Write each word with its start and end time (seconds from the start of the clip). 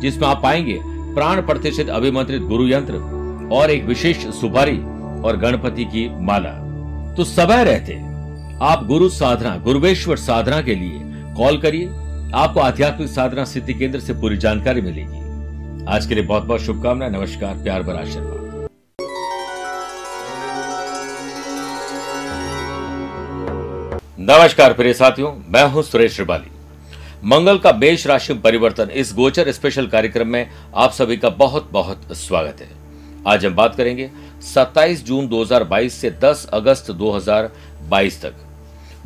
जिसमें 0.00 0.28
आप 0.28 0.42
पाएँगे 0.42 0.80
प्राण 1.14 1.40
प्रतिष्ठित 1.42 1.88
अभिमंत्रित 1.88 2.42
गुरु 2.42 2.66
यंत्र 2.68 2.94
और 3.52 3.70
एक 3.70 3.84
विशेष 3.84 4.26
सुपारी 4.40 4.78
और 5.22 5.36
गणपति 5.36 5.84
की 5.84 6.08
माला। 6.24 6.50
तो 7.14 7.24
समय 7.24 7.64
रहते। 7.64 7.94
आप 8.62 8.84
गुरु 8.86 9.08
साधना, 9.08 9.56
गुरुवेश्वर 9.56 10.16
साधना 10.16 10.60
के 10.62 10.74
लिए 10.74 11.00
कॉल 11.34 11.58
करिए। 11.58 11.86
आपको 12.34 12.60
आध्यात्मिक 12.60 13.08
साधना 13.08 13.44
सिद्धि 13.44 13.74
केंद्र 13.74 14.00
से 14.00 14.12
पूरी 14.12 14.36
जानकारी 14.36 14.80
मिलेगी। 14.80 15.84
आज 15.86 16.06
के 16.06 16.14
लिए 16.14 16.24
बहुत 16.24 16.42
बहुत 16.42 16.60
शुभकामनाएँ। 16.60 17.10
नमस्कार, 17.10 17.54
प्यार 17.54 17.82
भरा 17.82 17.98
आशीर्वाद। 17.98 18.44
नमस्कार, 24.20 24.72
प्रिय 24.72 24.92
साथियों। 24.94 25.32
मैं 25.48 25.64
हूँ 25.64 25.82
सुरेश 25.82 26.14
श्रिवाली। 26.14 26.55
मंगल 27.26 27.58
का 27.58 27.72
मेष 27.72 28.06
राशि 28.06 28.32
में 28.32 28.42
परिवर्तन 28.42 28.90
इस 28.90 29.12
गोचर 29.14 29.52
स्पेशल 29.52 29.86
कार्यक्रम 29.86 30.28
में 30.28 30.50
आप 30.76 30.92
सभी 30.92 31.16
का 31.16 31.28
बहुत 31.28 31.68
बहुत 31.72 32.16
स्वागत 32.16 32.60
है। 32.60 32.68
आज 33.26 33.46
हम 33.46 33.54
बात 33.54 33.74
करेंगे 33.74 34.10
27 34.42 35.04
जून 35.04 35.28
2022 35.28 35.94
से 35.94 36.10
10 36.10 36.46
अगस्त 36.52 36.90
2022 36.90 38.22
तक। 38.22 38.34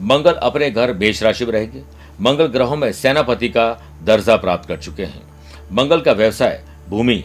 मंगल 0.00 0.32
अपने 0.32 0.70
घर 0.70 0.92
मेष 0.92 1.22
राशि 1.22 1.44
में 1.44 1.52
रहेंगे। 1.52 1.82
मंगल 2.20 2.46
ग्रहों 2.46 2.76
में 2.76 2.92
सेनापति 2.92 3.48
का 3.48 3.82
दर्जा 4.04 4.36
प्राप्त 4.36 4.68
कर 4.68 4.76
चुके 4.76 5.04
हैं। 5.04 5.22
मंगल 5.72 6.00
का 6.00 6.12
व्यवसाय, 6.12 6.64
भूमि 6.88 7.24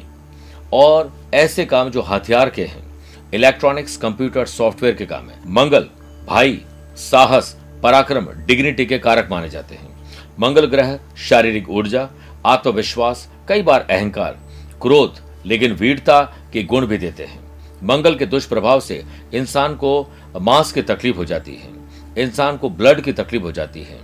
और 0.73 1.13
ऐसे 1.33 1.66
काम 1.66 1.89
जो 1.89 2.01
हथियार 2.01 2.49
के 2.49 2.66
हैं। 2.66 2.85
इलेक्ट्रॉनिक्स, 3.33 3.97
कंप्यूटर, 3.97 4.45
सॉफ्टवेयर 4.45 4.95
के 4.95 5.05
काम 5.05 5.29
है। 5.29 5.39
मंगल, 5.47 5.89
भाई, 6.27 6.61
साहस, 6.97 7.57
पराक्रम, 7.83 8.25
डिग्निटी 8.25 8.85
के 8.85 8.99
कारक 8.99 9.27
माने 9.31 9.49
जाते 9.49 9.75
हैं। 9.75 9.94
मंगल 10.39 10.66
ग्रह, 10.66 11.00
शारीरिक 11.17 11.69
ऊर्जा, 11.69 12.09
आत्मविश्वास, 12.45 13.30
कई 13.50 13.62
बार 13.62 13.88
अहंकार, 13.90 14.40
क्रोध, 14.81 15.19
लेकिन 15.46 15.72
वीरता 15.72 16.22
के 16.53 16.63
गुण 16.63 16.85
भी 16.85 16.97
देते 16.97 17.23
हैं। 17.23 17.40
मंगल 17.84 18.16
के 18.16 18.25
दुष्प्रभाव 18.25 18.79
से 18.79 19.06
इंसान 19.34 19.75
को 19.75 20.12
मांस 20.41 20.72
की 20.72 20.81
तकलीफ़ 20.81 21.18
हो 21.18 21.25
जाती 21.25 21.56
है। 21.56 21.69
इंसान 22.18 22.57
को 22.57 22.69
ब्लड 22.69 23.01
की 23.01 23.13
तकलीफ़ 23.13 23.44
हो 23.44 23.51
जाती 23.51 23.84
है। 23.84 24.00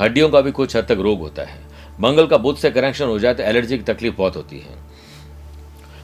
हड्डियों 0.00 0.28
का 0.28 0.40
भी 0.40 0.50
कुछ 0.50 0.76
हद 0.76 0.84
तक 0.84 0.98
रोग 1.00 1.20
होता 1.20 1.42
है। 1.42 1.60
मंगल 2.00 2.26
का 2.26 2.36
बुद्ध 2.36 2.58
से 2.58 2.70
कनेक्शन 2.70 3.04
हो 3.04 3.18
जाए 3.18 3.34
तो 3.34 3.42
एलर्जी 3.42 3.78
की 3.78 3.84
तकलीफ़ 3.84 4.14
बहुत 4.14 4.36
होती 4.36 4.58
है। 4.58 4.74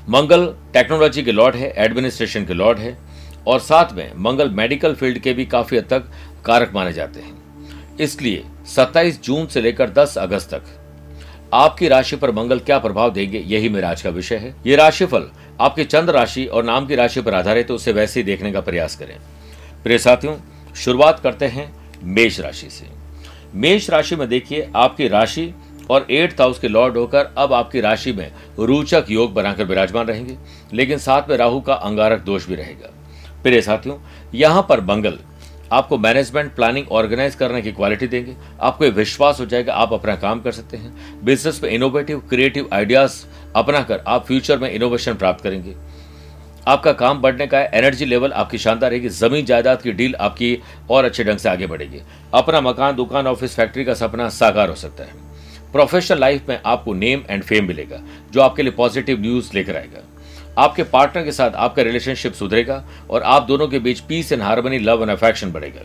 मंगल 0.09 0.54
टेक्नोलॉजी 0.72 1.22
के 1.22 1.32
लॉर्ड 1.32 1.56
है, 1.56 1.75
एडमिनिस्ट्रेशन 1.76 2.44
के 2.44 2.54
लॉर्ड 2.54 2.78
है, 2.78 2.98
और 3.47 3.60
साथ 3.60 3.92
में 3.92 4.12
मंगल 4.16 4.50
मेडिकल 4.50 4.94
फ़ील्ड 4.94 5.19
के 5.19 5.32
भी 5.32 5.44
काफ़ी 5.44 5.76
हद 5.76 5.84
तक 5.84 6.04
कारक 6.44 6.72
माने 6.75 6.92
जाते 6.92 7.21
हैं। 7.21 7.42
इसलिए 8.00 8.44
27 8.66 9.22
जून 9.22 9.46
से 9.46 9.60
लेकर 9.60 9.90
10 9.90 10.16
अगस्त 10.18 10.54
तक। 10.54 10.62
आपकी 11.54 11.88
राशि 11.88 12.16
पर 12.16 12.30
मंगल 12.30 12.58
क्या 12.58 12.78
प्रभाव 12.78 13.12
देंगे, 13.12 13.38
यही 13.38 13.68
मेरा 13.68 13.90
आज 13.90 14.02
का 14.02 14.10
विषय 14.10 14.36
है। 14.36 14.54
ये 14.66 14.76
राशिफल 14.76 15.30
आपके 15.60 15.84
चंद्र 15.84 16.12
राशि 16.12 16.44
और 16.46 16.64
नाम 16.64 16.86
की 16.86 16.94
राशि 16.94 17.20
पर 17.20 17.34
आधारित 17.34 17.70
है, 17.70 17.76
उसे 17.76 17.92
वैसे 17.92 18.20
ही 18.20 18.24
देखने 18.24 18.52
का 18.52 18.60
प्रयास 18.60 18.96
करें। 18.96 19.16
प्रिय 19.82 19.98
साथियों, 19.98 20.36
शुरुआत 20.74 21.20
करते 21.20 21.46
हैं 21.46 21.72
मेष 22.02 22.40
राशि 22.40 22.70
से। 22.70 22.86
मेष 23.54 23.90
राशि 23.90 24.16
में 24.16 24.28
देखिए, 24.28 24.70
आपकी 24.76 25.08
राशि 25.08 25.54
और 25.90 26.06
एट्थ 26.10 26.40
हाउस 26.40 26.58
के 26.58 26.68
लॉर्ड 26.68 26.96
होकर 26.96 27.34
अब 27.38 27.52
आपकी 27.52 27.80
राशि 27.80 28.12
में 28.12 28.32
रोचक 28.58 29.06
योग 29.10 29.34
बनाकर 29.34 29.64
विराजमान 29.64 30.06
रहेंगे, 30.06 30.36
लेकिन 30.74 30.98
साथ 30.98 31.28
में 31.28 31.36
राहु 31.36 31.60
का 31.60 31.74
अंगारक 31.74 32.20
दोष 32.20 32.46
भी 32.46 32.54
रहेगा। 32.54 32.92
प्रिय 33.42 33.60
साथियों, 33.62 33.98
यहाँ 34.34 34.66
पर 34.68 34.80
मंगल 34.80 35.18
आपको 35.72 35.99
मैनेजमेंट 35.99 36.55
प्लानिंग 36.55 36.88
ऑर्गेनाइज 36.93 37.34
करने 37.34 37.62
की 37.62 37.72
क्वालिटी 37.72 38.06
देंगे। 38.06 38.34
आपको 38.60 38.84
विश्वास 38.84 39.41
हो 39.41 39.47
जाएगा, 39.47 39.75
आप 39.75 39.93
अपना 39.93 40.16
काम 40.16 40.41
कर 40.41 40.53
सकते 40.53 40.77
हैं। 40.77 41.25
बिज़नेस 41.25 41.62
में 41.62 41.71
इनोवेटिव 41.71 42.19
क्रिएटिव 42.21 42.69
आइडियाज़ 42.72 43.25
अपनाकर 43.56 44.05
आप 44.06 44.27
फ्यूचर 44.27 44.59
में 44.59 44.71
इनोवेशन 44.71 45.15
प्राप्त 45.15 45.44
करेंगे। 45.44 45.75
आपका 46.69 46.93
काम 46.93 47.21
बढ़ने 47.21 47.47
का 47.47 47.59
है 47.59 47.71
एनर्जी 47.75 48.05
लेवल 48.05 48.33
आपकी 48.33 48.59
शानदार 48.59 48.91
रहेगी, 48.91 49.09
ज़मीन 49.09 49.44
जायदाद 49.44 49.83
की 49.83 49.93
डील 49.93 50.15
आपकी 50.15 50.59
और 50.91 51.05
अच्छे 51.05 51.25
ढंग 51.25 51.38
से 51.38 51.49
आगे 51.49 51.66
बढ़ेगी। 51.66 52.00
अपना 52.34 52.60
मकान, 52.60 52.97
दुकान 52.97 53.27
ऑफ़िस 53.27 53.56
फैक्ट्री 53.56 53.84
का 53.84 53.94
सपना 53.94 54.28
साकार 54.28 54.69
हो 54.69 54.75
सकता 54.75 55.04
है। 55.04 55.21
प्रोफेशनल 55.72 56.21
लाइफ 56.21 56.49
में 56.49 56.60
आपको 56.66 56.94
नेम 56.94 57.22
एंड 57.31 57.43
फेम 57.43 57.65
मिलेगा, 57.65 58.03
जो 58.33 58.41
आपके 58.41 58.62
लिए 58.62 58.72
पॉजिटिव 58.72 59.21
न्यूज़ 59.21 59.50
लेकर 59.54 59.77
आएगा। 59.77 60.09
आपके 60.58 60.82
पार्टनर 60.82 61.24
के 61.24 61.32
साथ 61.32 61.50
आपका 61.50 61.82
रिलेशनशिप 61.82 62.32
सुधरेगा 62.32 62.84
और 63.10 63.22
आप 63.22 63.42
दोनों 63.42 63.68
के 63.68 63.78
बीच 63.78 64.00
peace 64.00 64.32
and 64.32 64.42
harmony 64.42 64.78
love 64.78 65.02
and 65.02 65.10
affection 65.10 65.52
बढ़ेगा। 65.52 65.80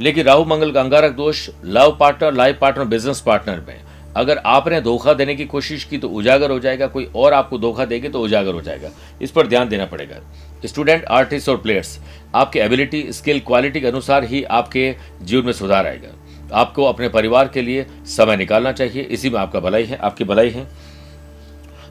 लेकिन 0.00 0.24
राहु 0.24 0.44
मंगल 0.44 0.72
का 0.72 0.80
अंगारक 0.80 1.12
दोष 1.12 1.48
love 1.64 1.96
partner 2.00 2.32
life 2.32 2.58
partner 2.60 2.84
business 2.84 3.20
partner 3.20 3.64
में। 3.68 3.80
अगर 4.16 4.38
आपने 4.38 4.80
धोखा 4.80 5.12
देने 5.14 5.34
की 5.34 5.44
कोशिश 5.44 5.84
की 5.84 5.98
तो 5.98 6.08
उजागर 6.08 6.50
हो 6.50 6.58
जाएगा, 6.58 6.86
कोई 6.86 7.04
और 7.16 7.32
आपको 7.32 7.58
धोखा 7.58 7.84
देगी 7.84 8.08
तो 8.08 8.20
उजागर 8.20 8.54
हो 8.54 8.60
जाएगा। 8.60 8.90
इस 9.22 9.30
पर 9.30 9.46
ध्यान 9.46 9.68
देना 9.68 9.86
पड़ेगा। 9.86 10.16
स्टूडेंट 10.64 11.04
आर्टिस्ट 11.04 11.48
और 11.48 11.56
प्लेयर्स 11.56 11.98
आपके 12.34 12.60
एबिलिटी 12.60 13.06
स्किल 13.12 13.40
क्वालिटी 13.40 13.80
के 13.80 13.86
अनुसार 13.86 14.24
ही 14.24 14.42
आपके 14.42 14.94
जीवन 15.22 15.46
में 15.46 15.52
सुधार 15.52 15.86
आएगा। 15.86 16.08
आपको 16.52 16.84
अपने 16.84 17.08
परिवार 17.08 17.48
के 17.48 17.62
लिए 17.62 17.86
समय 18.06 18.36
निकालना 18.36 18.72
चाहिए। 18.72 19.02
इसी 19.02 19.30
में 19.30 19.38
आपका 19.40 19.60
भलाई 19.60 19.84
है, 19.84 19.96
आपकी 19.96 20.24
भलाई 20.24 20.50
है। 20.50 20.66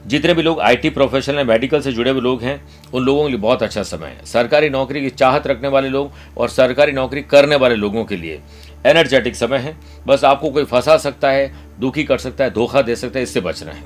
जितने 0.08 0.34
भी 0.34 0.42
लोग 0.42 0.60
आईटी 0.60 0.90
प्रोफेशनल 0.90 1.44
मेडिकल 1.46 1.80
से 1.80 1.92
जुड़े 1.92 2.10
हुए 2.10 2.20
लोग 2.20 2.42
हैं, 2.42 2.60
उन 2.94 3.04
लोगों 3.04 3.22
के 3.22 3.28
लिए 3.28 3.38
बहुत 3.38 3.62
अच्छा 3.62 3.82
समय 3.82 4.08
है। 4.08 4.24
सरकारी 4.26 4.68
नौकरी 4.70 5.00
की 5.00 5.10
चाहत 5.12 5.46
रखने 5.46 5.68
वाले 5.68 5.88
लोग 5.88 6.12
और 6.38 6.48
सरकारी 6.48 6.92
नौकरी 6.92 7.22
करने 7.24 7.56
वाले 7.56 7.74
लोगों 7.76 8.04
के 8.04 8.16
लिए 8.16 8.40
एनर्जेटिक 8.86 9.36
समय 9.36 9.58
है। 9.58 9.76
बस 10.06 10.24
आपको 10.24 10.50
कोई 10.50 10.64
फंसा 10.64 10.96
सकता 10.98 11.30
है, 11.30 11.52
दुखी 11.80 12.04
कर 12.04 12.18
सकता 12.18 12.44
है, 12.44 12.50
धोखा 12.50 12.82
दे 12.82 12.96
सकता 12.96 13.18
है, 13.18 13.22
इससे 13.22 13.40
बचना 13.40 13.72
है। 13.72 13.82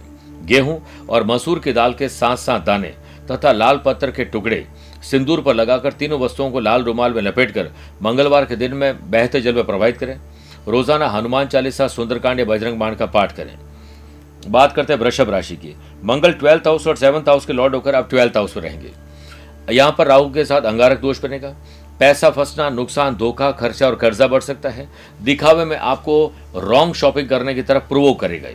गेहूँ 0.47 0.81
और 1.09 1.27
मसूर 1.27 1.59
की 1.59 1.73
दाल 1.73 1.95
के 1.95 2.09
साथ 2.11 2.37
साथ 2.37 2.61
दाने 2.61 2.95
तथा 3.31 3.53
लाल 3.53 3.81
पत्थर 3.85 4.11
के 4.11 4.25
टुकड़े 4.27 4.67
सिंदूर 5.03 5.41
पर 5.41 5.55
लगाकर 5.55 5.93
तीनों 5.93 6.21
वस्तुओं 6.21 6.51
को 6.51 6.61
लाल 6.61 6.83
रुमाल 6.85 7.13
में 7.13 7.23
लपेटकर 7.23 7.71
मंगलवार 8.03 8.45
के 8.45 8.57
दिन 8.57 8.75
में 8.75 9.11
बहते 9.11 9.41
जल 9.41 9.55
में 9.55 9.65
प्रवाहित 9.65 9.97
करें। 9.97 10.17
रोज़ाना 10.69 11.09
हनुमान 11.09 11.47
चालीसा, 11.47 11.87
सुंदरकांड 11.89 12.39
या 12.39 12.45
बजरंग 12.45 12.79
बाण 12.79 12.95
का 12.95 13.07
पाठ 13.09 13.33
करें। 13.33 13.57
बात 14.47 14.73
करते 14.73 14.93
हैं 14.93 15.01
वृषभ 15.01 15.31
राशि 15.31 15.57
की। 15.57 15.75
मंगल 16.05 16.33
ट्वेल्थ 16.33 16.67
हाउस 16.67 16.87
और 16.87 16.97
सेवंथ 16.97 17.29
हाउस 17.29 17.47
के 17.47 17.53
लॉर्ड 17.53 17.75
होकर 17.75 17.95
आप 17.95 18.09
ट्वेल्थ 18.11 18.37
हाउस 18.37 18.57
में 18.57 18.63
रहेंगे। 18.65 18.93
यहाँ 19.71 19.95
पर 19.99 20.07
राहु 20.07 20.33
के 20.33 20.45
साथ 20.45 20.63
अंगारक 20.63 21.01
दोष 21.01 21.23
बनेगा। 21.23 21.55
पैसा 22.01 22.31
फंसना, 22.31 22.69
नुकसान, 22.71 23.17
धोखा, 23.17 23.51
खर्चा 23.51 23.87
और 23.87 23.95
कर्जा 23.95 24.27
बढ़ 24.27 24.41
सकता 24.41 24.69
है। 24.69 24.89
दिखावे 25.23 25.65
में 25.65 25.77
आपको 25.77 26.33
रॉन्ग 26.57 26.95
शॉपिंग 26.95 27.29
करने 27.29 27.55
की 27.55 27.63
तरफ़ 27.63 27.83
प्रोवोक 27.83 28.21
करेगा 28.21 28.49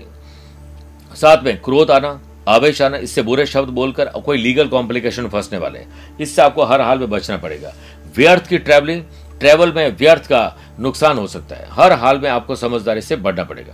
साथ 1.15 1.43
में 1.43 1.61
क्रोध 1.61 1.91
आना, 1.91 2.19
आवेश 2.47 2.81
आना, 2.81 2.97
इससे 2.97 3.21
बुरे 3.21 3.45
शब्द 3.45 3.69
बोलकर 3.69 4.05
कोई 4.05 4.37
लीगल 4.37 4.67
कॉम्प्लिकेशन 4.67 5.27
फंसने 5.27 5.57
वाले 5.57 5.79
इससे 6.21 6.41
आपको 6.41 6.63
हर 6.63 6.81
हाल 6.81 6.99
में 6.99 7.09
बचना 7.09 7.37
पड़ेगा। 7.37 7.73
व्यर्थ 8.15 8.47
की 8.47 8.57
ट्रैवलिंग 8.57 9.03
ट्रैवल 9.39 9.71
में 9.73 9.97
व्यर्थ 9.97 10.25
का 10.25 10.57
नुकसान 10.79 11.17
हो 11.17 11.27
सकता 11.27 11.55
है। 11.55 11.67
हर 11.71 11.91
हाल 11.93 12.19
में 12.19 12.29
आपको 12.29 12.55
समझदारी 12.55 13.01
से 13.01 13.15
बढ़ना 13.15 13.43
पड़ेगा। 13.43 13.73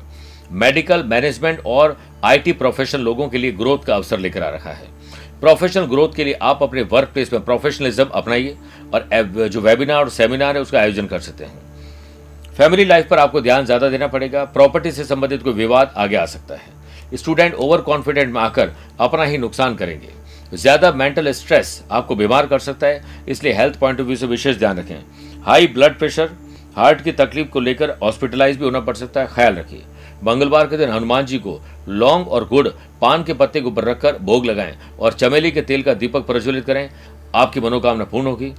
मेडिकल 0.54 1.04
मैनेजमेंट 1.04 1.62
और 1.66 1.98
आईटी 2.24 2.52
प्रोफेशनल 2.54 3.02
लोगों 3.02 3.28
के 3.30 3.38
लिए 3.38 3.52
ग्रोथ 3.54 3.86
का 3.86 3.96
अवसर 3.96 4.20
लेकर 4.20 4.44
आ 4.44 4.50
रहा 4.50 4.72
है। 4.72 4.88
प्रोफेशनल 5.42 5.86
ग्रोथ 5.86 6.14
के 6.16 6.24
लिए 6.24 6.34
आप 6.44 6.64
अपने 6.64 6.82
वर्क 6.84 7.10
प्लेस 7.14 7.34
में 7.34 7.44
प्रोफेशनलिज्म 7.46 8.06
अपनाइए 8.06 8.56
और 8.94 9.48
जो 9.48 9.62
वेबिनार 9.62 9.98
और 9.98 10.10
सेमिनार 10.12 10.56
है, 10.56 10.62
उसका 10.62 10.80
आयोजन 10.80 11.08
कर 11.08 11.20
सकते 11.20 11.46
हैं। 11.46 12.54
फैमिली 12.58 12.86
लाइफ 12.86 13.08
पर 13.10 13.20
आपको 13.20 13.42
ध्यान 13.42 13.66
ज़्यादा 13.66 13.90
देना 13.90 14.08
पड़ेगा। 14.08 14.44
प्रॉपर्टी 14.48 14.92
से 14.92 15.04
संबंधित 15.04 15.44
कोई 15.44 15.54
विवाद 15.54 15.94
आगे 15.98 16.16
आ 16.16 16.26
सकता 16.28 16.56
है। 16.56 17.18
स्टूडेंट 17.18 17.54
ओवर 17.56 17.82
कॉन्फिडेंट 17.82 18.34
में 18.34 18.42
आकर 18.42 18.72
अपना 19.00 19.24
ही 19.24 19.38
नुकसान 19.38 19.76
करेंगे। 19.76 20.10
ज़्यादा 20.54 20.92
मेंटल 20.92 21.32
स्ट्रेस 21.32 21.84
आपको 21.92 22.16
बीमार 22.16 22.48
कर 22.48 22.60
सकता 22.60 22.88
है, 22.88 23.04
इसलिए 23.28 23.54
हेल्थ 23.54 23.80
पॉइंट 23.80 24.00
ऑफ़ 24.00 24.08
व्यू 24.08 24.16
से 24.16 24.26
विशेष 24.28 24.58
ध्यान 24.58 24.80
रखें। 24.80 25.42
हाई 25.44 25.68
ब्लड 25.70 25.98
प्रेशर 26.00 26.30
हार्ट 26.76 27.02
की 27.02 27.12
तकलीफ़ 27.14 27.48
को 27.48 27.60
लेकर 27.60 27.98
हॉस्पिटलाइज 28.04 28.58
भी 28.58 28.66
होना 28.66 28.80
पड़ 28.80 28.96
सकता 28.96 29.22
है। 29.22 29.28
ख्याल 29.28 29.56
रखिए। 29.56 29.84
मंगलवार 30.24 30.68
के 30.68 30.78
दिन 30.78 30.90
हनुमान 30.90 31.26
जी 31.26 31.38
को 31.38 31.62
लौंग 31.90 32.28
और 32.28 32.48
गुड़ 32.48 32.68
पान 33.02 33.24
के 33.24 33.34
पत्ते 33.34 33.62
के 33.62 33.68
ऊपर 33.68 33.84
रखकर 33.84 34.18
भोग 34.18 34.46
लगाएँ 34.46 34.78
और 35.00 35.14
चमेली 35.14 35.52
के 35.52 35.62
तेल 35.62 35.84
का 35.84 35.94
दीपक 35.94 36.26
प्रज्वलित 36.26 36.66
करें। 36.66 36.90
आपकी 37.36 37.60
मनोकामना 37.60 38.04
पूर्ण 38.04 38.28
होगी। 38.28 38.54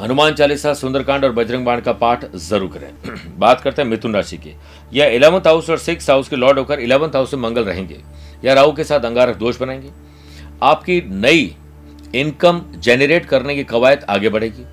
हनुमान 0.00 0.34
चालीसा, 0.34 0.74
सुंदरकांड 0.74 1.24
और 1.24 1.32
बजरंग 1.32 1.64
बाण 1.64 1.80
का 1.80 1.92
पाठ 1.92 2.24
ज़रूर 2.36 2.70
करें। 2.72 3.18
बात 3.38 3.60
करते 3.60 3.82
हैं 3.82 3.88
मिथुन 3.88 4.14
राशि 4.14 4.36
की। 4.36 4.54
यह 4.92 5.06
इलेवंथ 5.06 5.40
हाउस 5.40 5.70
और 5.70 5.78
सिक्स 5.78 6.10
हाउस 6.10 6.28
के 6.28 6.36
लॉर्ड 6.36 6.58
होकर 6.58 6.80
इलेवंथ 6.80 7.08
हाउस 7.08 7.34
में 7.34 7.40
मंगल 7.40 7.64
रहेंगे। 7.64 8.00
या 8.44 8.54
राहु 8.54 8.72
के 8.72 8.84
साथ 8.84 9.00
अंगारक 9.00 9.36
दोष 9.36 9.60
बनाएँगे। 9.60 9.90
आपकी 10.62 11.00
नई 11.00 11.56
इनकम 12.14 12.62
जेनरेट 12.78 13.26
करने 13.26 13.54
की 13.54 13.64
कवायद 13.64 14.04
आगे 14.08 14.28
बढ़ेगी। 14.28 14.64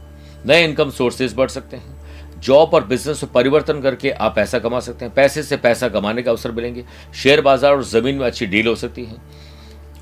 नए 0.46 0.64
इनकम 0.64 0.90
सोर्सेज 0.90 1.34
बढ़ 1.34 1.50
सकते 1.50 1.78
हैं। 1.78 1.99
जॉब 2.40 2.74
और 2.74 2.86
बिज़नेस 2.88 3.24
में 3.24 3.32
परिवर्तन 3.34 3.82
करके 3.82 4.12
आप 4.12 4.36
पैसा 4.36 4.60
कमा 4.60 4.80
सकते 4.80 5.06
हैं। 5.06 5.14
पैसे 5.14 5.44
से 5.44 5.58
पैसा 5.58 5.90
कमाने 5.90 6.22
का 6.22 6.32
अवसर 6.32 6.52
मिलेंगे। 6.52 6.84
शेयर 7.14 7.42
बाज़ार 7.42 7.74
और 7.74 7.84
ज़मीन 7.86 8.16
में 8.16 8.26
अच्छी 8.28 8.46
डील 8.46 8.68
हो 8.68 8.76
सकती 8.78 9.06
है। 9.06 9.16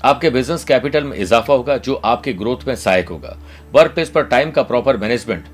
आपके 0.04 0.30
बिज़नेस 0.30 0.64
कैपिटल 0.64 1.04
में 1.04 1.16
इजाफा 1.16 1.52
होगा, 1.52 1.76
जो 1.76 1.94
आपके 1.94 2.32
ग्रोथ 2.32 2.66
में 2.66 2.74
सहायक 2.76 3.08
होगा। 3.08 3.36
वर्क 3.72 3.92
प्लेस 3.92 4.10
पर 4.10 4.24
टाइम 4.24 4.50
का 4.50 4.62
प्रॉपर 4.64 4.96
मैनेजमेंट 4.96 5.44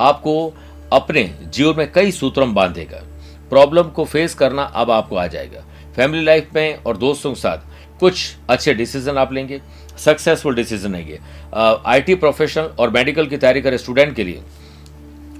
आपको 0.00 0.52
अपने 0.92 1.22
जीवन 1.46 1.78
में 1.78 1.92
कई 1.92 2.10
सूत्रों 2.12 2.46
में 2.46 2.54
बांधेगा। 2.54 3.02
प्रॉब्लम 3.50 3.88
को 3.88 4.04
फेस 4.04 4.34
करना 4.34 4.62
अब 4.62 4.90
आपको 4.90 5.16
आ 5.16 5.26
जाएगा। 5.26 5.64
फैमिली 5.96 6.24
लाइफ 6.24 6.48
में 6.54 6.76
और 6.76 6.96
दोस्तों 6.96 7.32
के 7.32 7.40
साथ 7.40 7.70
कुछ 8.00 8.34
अच्छे 8.50 8.74
डिसीज़न 8.74 9.18
आप 9.18 9.32
लेंगे। 9.32 9.60
सक्सेसफुल 9.98 10.54
डिसीज़न 10.54 10.92
लेंगे 10.92 11.18
आईटी 11.54 12.14
प्रोफेशनल 12.14 12.70
और 12.78 12.90
मेडिकल 12.90 13.26
की 13.26 13.36
तैयारी 13.36 13.60
करे 13.62 13.78
स्टूडेंट 13.78 14.14
के 14.16 14.24
लिए। 14.24 14.42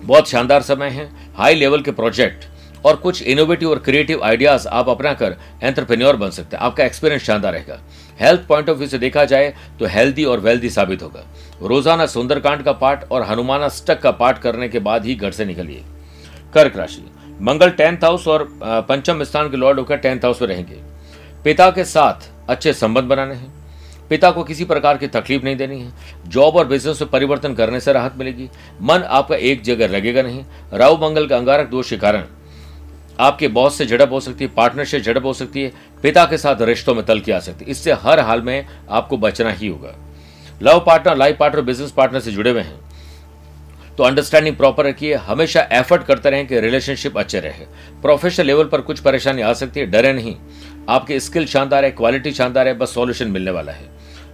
बहुत 0.04 0.28
शानदार 0.28 0.62
समय 0.62 0.88
है। 0.88 1.10
हाई 1.36 1.54
लेवल 1.54 1.82
के 1.82 1.90
प्रोजेक्ट 1.92 2.44
और 2.84 2.96
कुछ 2.96 3.22
इनोवेटिव 3.22 3.70
और 3.70 3.78
क्रिएटिव 3.78 4.22
आइडियाज़ 4.24 4.66
आप 4.68 4.88
अपना 4.88 5.12
कर 5.14 5.36
एंटरप्रेन्योर 5.62 6.16
बन 6.16 6.30
सकते 6.30 6.56
हैं। 6.56 6.62
आपका 6.64 6.84
एक्सपीरियंस 6.84 7.22
शानदार 7.22 7.52
रहेगा। 7.52 7.78
हेल्थ 8.20 8.46
पॉइंट 8.48 8.70
ऑफ़ 8.70 8.78
व्यू 8.78 8.88
से 8.88 8.98
देखा 8.98 9.24
जाए 9.24 9.52
तो 9.80 9.86
हेल्दी 9.86 10.24
और 10.24 10.40
वेल्दी 10.40 10.70
साबित 10.70 11.02
होगा। 11.02 11.24
रोज़ाना 11.62 12.06
सुंदरकांड 12.08 12.62
का 12.62 12.72
पाठ 12.74 13.10
और 13.10 13.22
हनुमाना 13.22 13.68
स्टक 13.70 14.00
का 14.00 14.10
पाठ 14.12 14.40
करने 14.42 14.68
के 14.68 14.78
बाद 14.80 15.04
ही 15.06 15.14
घर 15.14 15.30
से 15.30 15.44
निकलिए। 15.44 15.82
कर्क 16.54 16.76
राशि। 16.76 17.04
मंगल 17.40 17.70
टेंथ 17.70 18.04
हाउस 18.04 18.28
और 18.28 18.48
पंचम 18.62 19.22
स्थान 19.24 19.50
के 19.50 19.56
लॉर्ड 19.56 19.78
होकर 19.78 19.96
टेंथ 19.96 20.24
हाउस 20.24 20.42
में 20.42 20.48
रहेंगे। 20.48 20.80
पिता 21.44 21.70
के 21.70 21.84
साथ 21.86 22.30
अच्छे 22.50 22.72
संबंध 22.74 23.04
बनाने 23.04 23.34
हैं। 23.34 23.52
पिता 24.10 24.30
को 24.30 24.44
किसी 24.44 24.64
प्रकार 24.64 24.98
की 24.98 25.06
तकलीफ़ 25.06 25.42
नहीं 25.42 25.56
देनी 25.56 25.80
है। 25.80 25.92
जॉब 26.26 26.56
और 26.56 26.66
बिज़नेस 26.66 27.02
में 27.02 27.10
परिवर्तन 27.10 27.54
करने 27.54 27.80
से 27.80 27.92
राहत 27.92 28.14
मिलेगी। 28.16 28.48
मन 28.82 29.02
आपका 29.02 29.36
एक 29.36 29.62
जगह 29.62 29.88
लगेगा 29.88 30.22
नहीं। 30.22 30.44
राहु 30.74 30.96
मंगल 30.96 31.26
का 31.26 31.36
अंगारक 31.36 31.68
दोष 31.68 31.90
के 31.90 31.96
कारण 31.96 32.24
आपके 33.20 33.48
बॉस 33.48 33.78
से 33.78 33.86
झड़प 33.86 34.12
हो 34.12 34.20
सकती 34.20 34.44
है, 34.44 34.50
पार्टनर 34.50 34.84
से 34.84 35.00
झड़प 35.00 35.24
हो 35.24 35.32
सकती 35.32 35.62
है, 35.62 35.72
पिता 36.02 36.24
के 36.24 36.38
साथ 36.38 36.62
रिश्तों 36.62 36.94
में 36.94 37.04
तलकी 37.04 37.32
आ 37.32 37.38
सकती 37.38 37.64
है। 37.64 37.70
इससे 37.70 37.92
हर 37.92 38.20
हाल 38.20 38.42
में 38.42 38.66
आपको 38.90 39.16
बचना 39.16 39.50
ही 39.50 39.68
होगा। 39.68 39.94
Love 40.62 40.84
partner, 40.86 41.16
life 41.16 41.36
partner 41.40 41.62
business 41.62 41.90
partner 41.90 42.20
से 42.20 42.32
जुड़े 42.32 42.50
हुए 42.50 42.60
हैं। 42.60 42.80
तो 43.96 44.04
अंडरस्टैंडिंग 44.04 44.56
प्रॉपर 44.56 44.86
रखिए। 44.86 45.14
हमेशा 45.14 45.68
एफर्ट 45.72 46.02
करते 46.02 46.30
रहें 46.30 46.46
कि 46.46 46.60
रिलेशनशिप 46.60 47.18
अच्छे 47.18 47.40
रहे। 47.40 47.66
प्रोफेशनल 48.02 48.46
लेवल 48.46 48.64
पर 48.64 48.80
कुछ 48.80 49.00
परेशानी 49.00 49.42
आ 49.42 49.52
सकती 49.52 49.80
है, 49.80 49.86
डरे 49.86 50.12
नहीं। 50.12 50.36
आपकी 50.88 51.18
स्किल 51.20 51.46
शानदार 51.46 51.84
है, 51.84 51.90
क्वालिटी 51.90 52.32
शानदार 52.32 52.68
है, 52.68 52.74
बस 52.74 52.94
सॉल्यूशन 52.94 53.28
मिलने 53.28 53.50
वाला 53.50 53.72
है। 53.72 53.90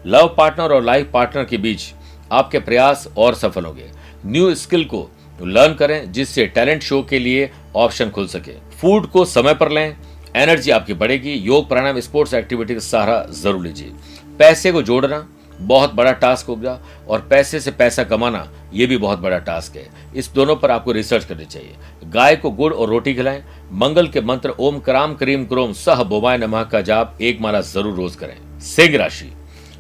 लव 0.07 0.35
पार्टनर 0.39 0.73
और 0.73 0.83
लाइफ 0.83 1.11
पार्टनर 1.13 1.45
के 1.45 1.57
बीच 1.57 1.93
आपके 2.33 2.59
प्रयास 2.59 3.07
और 3.19 3.35
सफल 3.35 3.65
होंगे। 3.65 3.91
न्यू 4.27 4.55
स्किल 4.55 4.85
को 4.85 5.09
लर्न 5.43 5.75
करें, 5.75 6.13
जिससे 6.13 6.47
टैलेंट 6.47 6.83
शो 6.83 7.03
के 7.03 7.19
लिए 7.19 7.51
ऑप्शन 7.77 8.11
खुल 8.11 8.27
सके। 8.27 8.53
फ़ूड 8.81 9.07
को 9.07 9.25
समय 9.25 9.55
पर 9.55 9.71
लें, 9.71 9.97
एनर्जी 10.37 10.71
आपकी 10.71 10.95
बढ़ेगी। 10.95 11.35
योग, 11.35 11.69
प्राणायाम, 11.69 12.01
स्पोर्ट्स 12.01 12.35
एक्टिविटी 12.35 12.75
का 12.75 12.81
सहारा 12.81 13.25
ज़रूर 13.33 13.63
लीजिए। 13.63 13.93
पैसे 14.39 14.73
को 14.73 14.83
जोड़ना 14.83 15.27
बहुत 15.61 15.95
बड़ा 15.95 16.13
टास्क 16.15 16.47
होगा 16.47 16.79
और 17.09 17.21
पैसे 17.21 17.61
से 17.61 17.71
पैसा 17.71 18.05
कमाना 18.05 18.47
ये 18.73 18.87
भी 18.87 18.97
बहुत 18.97 19.19
बड़ा 19.19 19.39
टास्क 19.39 19.77
है। 19.77 19.87
इस 20.17 20.31
दोनों 20.35 20.57
पर 20.57 20.71
आपको 20.71 20.93
रिसर्च 20.93 21.25
करनी 21.25 21.45
चाहिए। 21.45 21.75
गाय 22.07 22.37
को 22.37 22.51
गुड़ 22.51 22.73
और 22.73 22.89
रोटी 22.89 23.15
खिलाएँ, 23.15 23.43
मंगल 23.73 24.09
के 24.09 24.21
मंत्र 24.21 24.51
ओम 24.51 24.79
क्राम 24.79 25.15
क्रीम 25.15 25.45
क्रोम 25.45 25.73
सह 25.75 26.03
बोमाय 26.03 26.39
नमः 26.39 26.63
का 26.65 26.81
जाप 26.81 27.19
एक 27.21 27.41
माला 27.41 27.61
ज़रूर 27.61 27.95
रोज 27.95 28.17
करें। 28.17 28.37
सिंह 28.61 28.97
राशि, 28.97 29.31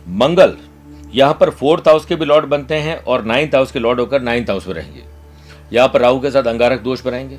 मंगल, 0.09 0.57
यहाँ 1.15 1.37
पर 1.41 1.51
फोर्थ 1.51 1.89
हाउस 1.89 2.07
के 2.07 2.17
भी 2.17 2.25
लॉर्ड 2.25 2.47
बनते 2.47 2.75
हैं 2.77 2.97
और 2.97 3.25
नाइन्थ 3.25 3.55
हाउस 3.55 3.73
के 3.73 3.79
लॉर्ड 3.79 4.01
होकर 4.01 4.23
नाइन्थ 4.23 4.51
हाउस 4.51 4.67
में 4.69 4.75
रहेंगे। 4.75 5.03
यहाँ 5.73 5.89
पर 5.89 6.01
राहु 6.01 6.21
के 6.21 6.31
साथ 6.31 6.47
अंगारक 6.47 6.81
दोष 6.81 7.05
बनाएँगे। 7.05 7.39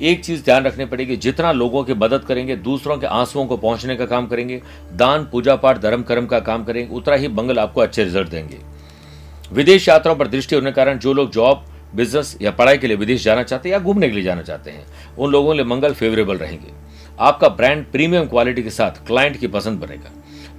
एक 0.00 0.24
चीज़ 0.24 0.44
ध्यान 0.44 0.64
रखनी 0.64 0.84
पड़ेगी, 0.84 1.16
जितना 1.16 1.52
लोगों 1.52 1.84
की 1.84 1.94
मदद 1.94 2.24
करेंगे, 2.24 2.56
दूसरों 2.56 2.98
के 2.98 3.06
आंसुओं 3.06 3.46
को 3.46 3.56
पहुँचने 3.56 3.96
का 3.96 4.06
काम 4.06 4.26
करेंगे, 4.26 4.62
दान, 4.92 5.24
पूजा 5.24 5.56
पाठ, 5.56 5.78
धर्म, 5.78 6.02
कर्म 6.02 6.26
का 6.26 6.40
काम 6.40 6.64
करेंगे, 6.64 6.94
उतना 6.94 7.14
ही 7.14 7.28
मंगल 7.28 7.58
आपको 7.58 7.80
अच्छे 7.80 8.04
रिज़ल्ट 8.04 8.28
देंगे। 8.28 8.58
विदेश 9.52 9.88
यात्राओं 9.88 10.16
पर 10.16 10.28
दृष्टि 10.28 10.54
होने 10.54 10.70
के 10.70 10.74
कारण 10.74 10.98
जो 10.98 11.12
लोग 11.12 11.30
जॉब, 11.30 11.64
बिज़नेस 11.94 12.36
या 12.42 12.50
पढ़ाई 12.50 12.78
के 12.78 12.86
लिए 12.86 12.96
विदेश 12.96 13.24
जाना 13.24 13.42
चाहते 13.42 13.68
हैं 13.68 13.76
या 13.76 13.82
घूमने 13.82 14.08
के 14.08 14.14
लिए 14.14 14.24
जाना 14.24 14.42
चाहते 14.42 14.70
हैं, 14.70 14.86
उन 15.18 15.32
लोगों 15.32 15.52
के 15.52 15.56
लिए 15.56 15.66
मंगल 15.66 15.92
फेवरेबल 15.92 16.36
रहेंगे। 16.36 16.72
आपका 17.18 17.48
ब्रांड 17.48 17.84
प्रीमियम 17.84 18.26
क्वालिटी 18.26 18.62
के 18.62 18.70
साथ 18.70 19.06
क्लाइंट 19.06 19.36
की 19.36 19.46
पसंद 19.46 19.80
बनेगा। 19.80 20.10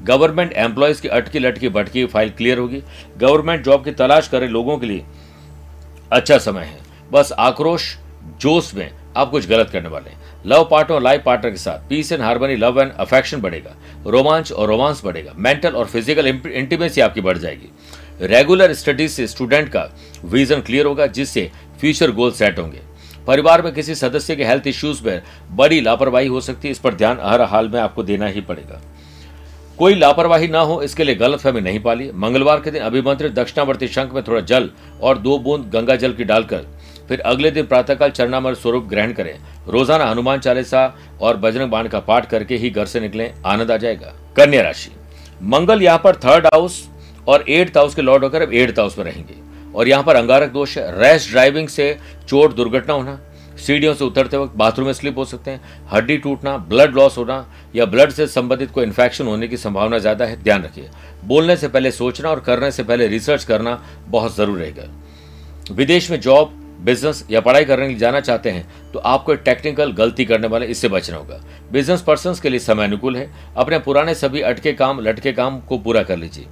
गवर्नमेंट 0.03 0.53
एम्प्लॉयज़ 0.53 1.01
की 1.01 1.07
अटकी 1.07 1.39
लटकी 1.39 1.69
भटकी 1.69 2.05
फ़ाइल 2.05 2.29
क्लियर 2.29 2.57
होगी। 2.57 2.81
गवर्नमेंट 3.17 3.65
जॉब 3.65 3.83
की 3.85 3.91
तलाश 3.91 4.27
करे 4.27 4.47
लोगों 4.47 4.77
के 4.77 4.85
लिए 4.85 5.05
अच्छा 6.11 6.37
समय 6.37 6.63
है। 6.63 6.79
बस 7.11 7.31
आक्रोश, 7.31 7.95
जोश 8.41 8.73
में 8.75 8.91
आप 9.17 9.29
कुछ 9.31 9.47
गलत 9.49 9.69
करने 9.69 9.89
वाले 9.89 10.09
हैं। 10.09 10.17
लव 10.45 10.67
पार्टनर 10.71 10.95
और 10.95 11.01
लाइफ 11.01 11.21
पार्टनर 11.25 11.51
के 11.51 11.57
साथ 11.57 11.87
peace 11.89 12.11
and 12.11 12.21
harmony 12.21 12.55
love 12.55 12.81
and 12.81 12.91
affection 12.91 13.41
बढ़ेगा। 13.41 13.75
रोमांच 14.07 14.51
और 14.51 14.67
रोमांस 14.67 15.01
बढ़ेगा। 15.05 15.33
मेंटल 15.37 15.69
और 15.69 15.85
फ़िज़िकल 15.85 16.27
इंटीमेसी 16.27 17.01
आपकी 17.01 17.21
बढ़ 17.21 17.37
जाएगी। 17.37 17.69
रेगुलर 18.25 18.73
स्टडीज़ 18.73 19.11
से 19.11 19.27
स्टूडेंट 19.27 19.69
का 19.69 19.89
विजन 20.25 20.61
क्लियर 20.61 20.85
होगा, 20.85 21.07
जिससे 21.07 21.49
फ्यूचर 21.81 22.11
गोल 22.11 22.31
सेट 22.31 22.59
होंगे। 22.59 22.81
परिवार 23.27 23.61
में 23.61 23.73
किसी 23.73 23.95
सदस्य 23.95 24.35
के 24.35 24.45
हेल्थ 24.45 24.67
इश्यूज़ 24.67 25.03
में 25.05 25.21
बड़ी 25.51 25.81
लापरवाही 25.81 26.27
हो 26.27 26.41
सकती 26.41 26.67
है। 26.67 26.71
इस 26.71 26.79
पर 26.79 26.93
ध्यान 26.93 27.19
हर 27.21 27.41
हाल 27.41 27.69
में 27.69 27.79
आपको 27.79 28.03
देना 28.03 28.27
ही 28.27 28.41
पड़ेगा। 28.41 28.81
कोई 29.77 29.95
लापरवाही 29.95 30.47
ना 30.47 30.59
हो, 30.59 30.81
इसके 30.81 31.03
लिए 31.03 31.15
गलत 31.15 31.39
फहमी 31.39 31.61
नहीं 31.61 31.79
पाली 31.79 32.09
मंगलवार 32.13 32.59
के 32.59 32.71
दिन 32.71 32.81
अभिमंत्रित 32.81 33.33
दक्षिणावर्ती 33.33 33.87
शंख 33.87 34.13
में 34.13 34.23
थोड़ा 34.23 34.39
जल 34.41 34.69
और 35.01 35.17
दो 35.17 35.37
बूंद 35.39 35.69
गंगा 35.69 35.95
जल 35.95 36.13
की 36.13 36.23
डालकर 36.23 36.65
फिर 37.09 37.19
अगले 37.21 37.51
दिन 37.51 37.65
प्रातःकाल 37.65 38.11
चरणामर 38.11 38.53
स्वरूप 38.55 38.87
ग्रहण 38.87 39.13
करें। 39.13 39.33
रोज़ाना 39.67 40.05
हनुमान 40.05 40.39
चालीसा 40.39 40.83
और 41.21 41.37
बजरंग 41.37 41.71
बाण 41.71 41.87
का 41.87 41.99
पाठ 42.01 42.29
करके 42.29 42.55
ही 42.55 42.69
घर 42.69 42.85
से 42.85 42.99
निकले, 42.99 43.31
आनंद 43.45 43.71
आ 43.71 43.77
जाएगा। 43.77 44.13
कन्या 44.37 44.61
राशि। 44.61 44.91
मंगल 45.43 45.81
यहाँ 45.81 46.01
पर 46.03 46.15
थर्ड 46.17 46.45
हाउस 46.45 46.83
और 47.27 47.45
एट्थ 47.49 47.77
हाउस 47.77 47.95
के 47.95 48.01
लॉर्ड 48.01 48.23
होकर 48.23 48.41
अब 48.41 48.53
एट्थ 48.53 48.79
हाउस 48.79 48.97
में 48.97 49.05
रहेंगे। 49.05 49.47
और 49.75 49.87
यहाँ 49.87 50.03
पर 50.03 50.15
अंगारक 50.15 50.49
दोष 50.51 50.77
है। 50.77 50.91
रैश 50.99 51.29
ड्राइविंग 51.31 51.67
से 51.69 51.97
चोट, 52.27 52.55
दुर्घटना 52.55 52.93
होना, 52.93 53.19
सीढ़ियों 53.57 53.93
से 53.93 54.03
उतरते 54.05 54.37
वक्त 54.37 54.55
बाथरूम 54.55 54.87
में 54.87 54.93
स्लिप 54.93 55.17
हो 55.17 55.25
सकते 55.25 55.51
हैं, 55.51 55.61
हड्डी 55.91 56.17
टूटना 56.17 56.55
ब्लड 56.59 56.95
लॉस 56.95 57.17
होना 57.17 57.45
या 57.75 57.85
ब्लड 57.85 58.11
से 58.11 58.27
संबंधित 58.27 58.71
कोई 58.71 58.83
इन्फेक्शन 58.83 59.27
होने 59.27 59.47
की 59.47 59.57
संभावना 59.57 59.97
ज़्यादा 59.99 60.25
है, 60.25 60.41
ध्यान 60.43 60.63
रखिए। 60.63 60.89
बोलने 61.23 61.57
से 61.57 61.67
पहले 61.67 61.91
सोचना 61.91 62.29
और 62.29 62.39
करने 62.39 62.71
से 62.71 62.83
पहले 62.83 63.07
रिसर्च 63.07 63.43
करना 63.43 63.81
बहुत 64.07 64.35
ज़रूर 64.35 64.57
रहेगा। 64.57 64.83
विदेश 65.71 66.09
में 66.11 66.19
जॉब 66.19 66.53
बिज़नेस 66.79 67.25
या 67.31 67.39
पढ़ाई 67.41 67.65
करने 67.65 67.83
के 67.83 67.89
लिए 67.89 67.99
जाना 67.99 68.19
चाहते 68.19 68.49
हैं 68.49 68.91
तो 68.91 68.99
आपको 68.99 69.33
एक 69.33 69.39
टेक्निकल 69.45 69.91
गलती 69.93 70.25
करने 70.25 70.47
वाले 70.47 70.65
इससे 70.67 70.87
बचना 70.87 71.17
होगा। 71.17 71.41
बिज़नेस 71.71 72.01
पर्सन 72.01 72.35
के 72.41 72.49
लिए 72.49 72.59
समय 72.59 72.83
अनुकूल 72.83 73.15
है। 73.17 73.29
अपने 73.57 73.79
पुराने 73.79 74.15
सभी 74.15 74.41
अटके 74.41 74.73
काम, 74.73 74.99
लटके 74.99 75.31
काम 75.33 75.59
को 75.59 75.77
पूरा 75.77 76.03
कर 76.03 76.17
लीजिए। 76.17 76.45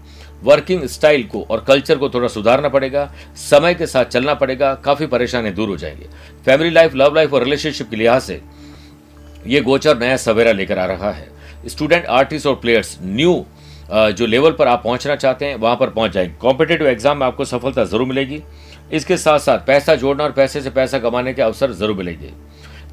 वर्किंग 0.43 0.83
स्टाइल 0.87 1.23
को 1.23 1.41
और 1.41 1.63
कल्चर 1.67 1.97
को 1.97 2.09
थोड़ा 2.09 2.27
सुधारना 2.27 2.69
पड़ेगा। 2.69 3.09
समय 3.39 3.73
के 3.73 3.87
साथ 3.87 4.05
चलना 4.05 4.33
पड़ेगा। 4.33 4.73
काफ़ी 4.75 5.07
परेशानी 5.07 5.51
दूर 5.51 5.69
हो 5.69 5.77
जाएँगे। 5.77 6.07
फैमिली 6.45 6.69
लाइफ 6.69 6.95
लव 6.95 7.15
लाइफ 7.15 7.33
और 7.33 7.43
रिलेशनशिप 7.43 7.89
के 7.89 7.95
लिहाज 7.95 8.21
से 8.21 8.41
ये 9.45 9.61
गोचर 9.61 9.97
नया 9.99 10.17
सवेरा 10.17 10.51
लेकर 10.51 10.79
आ 10.79 10.85
रहा 10.85 11.11
है। 11.11 11.27
स्टूडेंट 11.67 12.05
आर्टिस्ट 12.05 12.47
और 12.47 12.55
प्लेयर्स 12.55 12.97
न्यू 13.01 13.45
जो 13.89 14.25
लेवल 14.25 14.51
पर 14.51 14.67
आप 14.67 14.83
पहुँचना 14.83 15.15
चाहते 15.15 15.45
हैं, 15.45 15.55
वहाँ 15.55 15.75
पर 15.75 15.89
पहुँच 15.89 16.11
जाएँगे 16.11 16.33
कॉम्पिटेटिव 16.37 16.87
एग्ज़ाम 16.87 17.17
में 17.17 17.25
आपको 17.27 17.45
सफलता 17.45 17.83
ज़रूर 17.85 18.07
मिलेगी। 18.07 18.41
इसके 18.91 19.17
साथ 19.17 19.39
साथ 19.39 19.65
पैसा 19.67 19.95
जोड़ना 19.95 20.23
और 20.23 20.31
पैसे 20.31 20.61
से 20.61 20.69
पैसा 20.71 20.99
कमाने 20.99 21.33
के 21.33 21.41
अवसर 21.41 21.71
ज़रूर 21.73 21.95
मिलेंगे। 21.95 22.31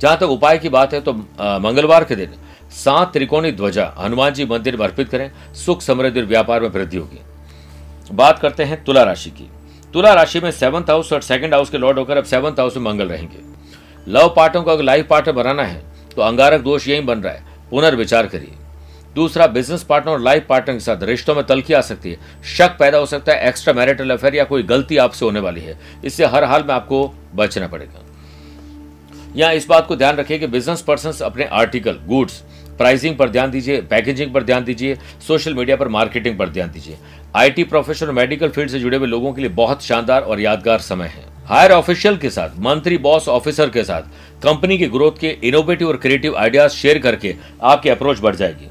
जहाँ 0.00 0.16
तक 0.18 0.28
उपाय 0.28 0.58
की 0.58 0.68
बात 0.70 0.94
है 0.94 1.00
तो 1.00 1.12
मंगलवार 1.12 2.04
के 2.04 2.16
दिन 2.16 2.34
सात 2.74 3.12
त्रिकोणी 3.12 3.52
ध्वजा 3.52 3.92
हनुमान 3.98 4.32
जी 4.34 4.44
मंदिर 4.46 4.76
में 4.76 4.84
अर्पित 4.86 5.08
करें, 5.08 5.30
सुख 5.56 5.82
समृद्धि 5.82 6.20
और 6.20 6.26
व्यापार 6.26 6.60
में 6.60 6.68
वृद्धि 6.68 6.96
होगी। 6.96 7.20
बात 8.12 8.38
करते 8.38 8.64
हैं 8.64 8.82
तुला 8.84 9.02
राशि 9.02 9.30
की। 9.30 9.48
तुला 9.94 10.12
राशि 10.14 10.40
में 10.40 10.50
सेवंथ 10.52 10.90
हाउस 10.90 11.12
और 11.12 11.20
सेकंड 11.22 11.54
हाउस 11.54 11.70
के 11.70 11.78
लॉर्ड 11.78 11.98
होकर 11.98 12.16
अब 12.16 12.24
सेवंथ 12.26 12.58
हाउस 12.58 12.76
में 12.76 12.84
मंगल 12.84 13.08
रहेंगे। 13.08 13.38
लव 14.06 14.32
पार्टनर 14.36 14.62
को 14.62 14.70
अगर 14.70 14.82
लाइफ 14.84 15.06
पार्टनर 15.08 15.34
बनाना 15.34 15.62
है 15.64 15.82
तो 16.16 16.22
अंगारक 16.22 16.60
दोष 16.62 16.88
यही 16.88 17.00
बन 17.02 17.18
रहा 17.18 17.32
है। 17.32 17.52
पुनर्विचार 17.70 18.26
करिए। 18.26 18.56
दूसरा 19.14 19.46
बिज़नेस 19.46 19.82
पार्टनर 19.82 20.12
और 20.12 20.20
लाइफ 20.20 20.46
पार्टनर 20.48 20.74
के 20.74 20.80
साथ 20.80 21.02
रिश्तों 21.02 21.34
में 21.34 21.44
तलखी 21.44 21.72
आ 21.72 21.80
सकती 21.80 22.10
है। 22.10 22.42
शक 22.56 22.76
पैदा 22.78 22.98
हो 22.98 23.06
सकता 23.06 23.32
है 23.32 23.48
एक्स्ट्रा 23.48 23.74
मैरिटल 23.74 24.10
अफेयर 24.10 24.34
या 24.34 24.44
कोई 24.44 24.62
गलती 24.62 24.96
आपसे 24.96 25.24
होने 25.24 25.40
वाली 25.40 25.60
है। 25.60 25.78
इससे 26.04 26.26
हर 26.26 26.44
हाल 26.44 26.64
में 26.64 26.74
आपको 26.74 27.06
बचना 27.34 27.66
पड़ेगा। 27.66 28.00
यहाँ 29.36 29.54
इस 29.54 29.66
बात 29.66 29.86
को 29.86 29.96
ध्यान 29.96 30.16
रखिए 30.16 30.38
कि 30.38 30.46
बिज़नेस 30.46 30.82
पर्सन 30.82 31.24
अपने 31.24 31.44
आर्टिकल 31.52 31.98
गुड्स 32.06 32.42
प्राइसिंग 32.78 33.16
पर 33.16 33.30
ध्यान 33.30 33.50
दीजिए 33.50 33.80
पैकेजिंग 33.80 34.32
पर 34.34 34.42
ध्यान 34.42 34.64
दीजिए 34.64 34.96
सोशल 35.26 35.54
मीडिया 35.54 35.76
पर 35.76 35.88
मार्केटिंग 35.88 36.38
पर 36.38 36.48
ध्यान 36.48 36.70
दीजिए। 36.70 36.96
आईटी 37.36 37.64
प्रोफेशनल 37.64 38.08
और 38.08 38.14
मेडिकल 38.14 38.48
फ़ील्ड 38.48 38.70
से 38.70 38.80
जुड़े 38.80 38.96
हुए 38.96 39.06
लोगों 39.06 39.32
के 39.32 39.40
लिए 39.40 39.50
बहुत 39.52 39.82
शानदार 39.82 40.22
और 40.22 40.40
यादगार 40.40 40.78
समय 40.78 41.06
है। 41.06 41.22
हायर 41.46 41.72
ऑफिशियल 41.72 42.16
के 42.16 42.30
साथ, 42.30 42.58
मंत्री 42.58 42.98
बॉस 42.98 43.28
ऑफिसर 43.28 43.70
के 43.70 43.84
साथ 43.84 44.02
कंपनी 44.42 44.78
की 44.78 44.86
ग्रोथ 44.86 45.18
के 45.20 45.28
इनोवेटिव 45.44 45.88
और 45.88 45.96
क्रिएटिव 45.96 46.36
आइडियाज़ 46.36 46.72
शेयर 46.72 46.98
करके 46.98 47.34
आपकी 47.62 47.88
अप्रोच 47.88 48.20
बढ़ 48.20 48.36
जाएगी। 48.36 48.68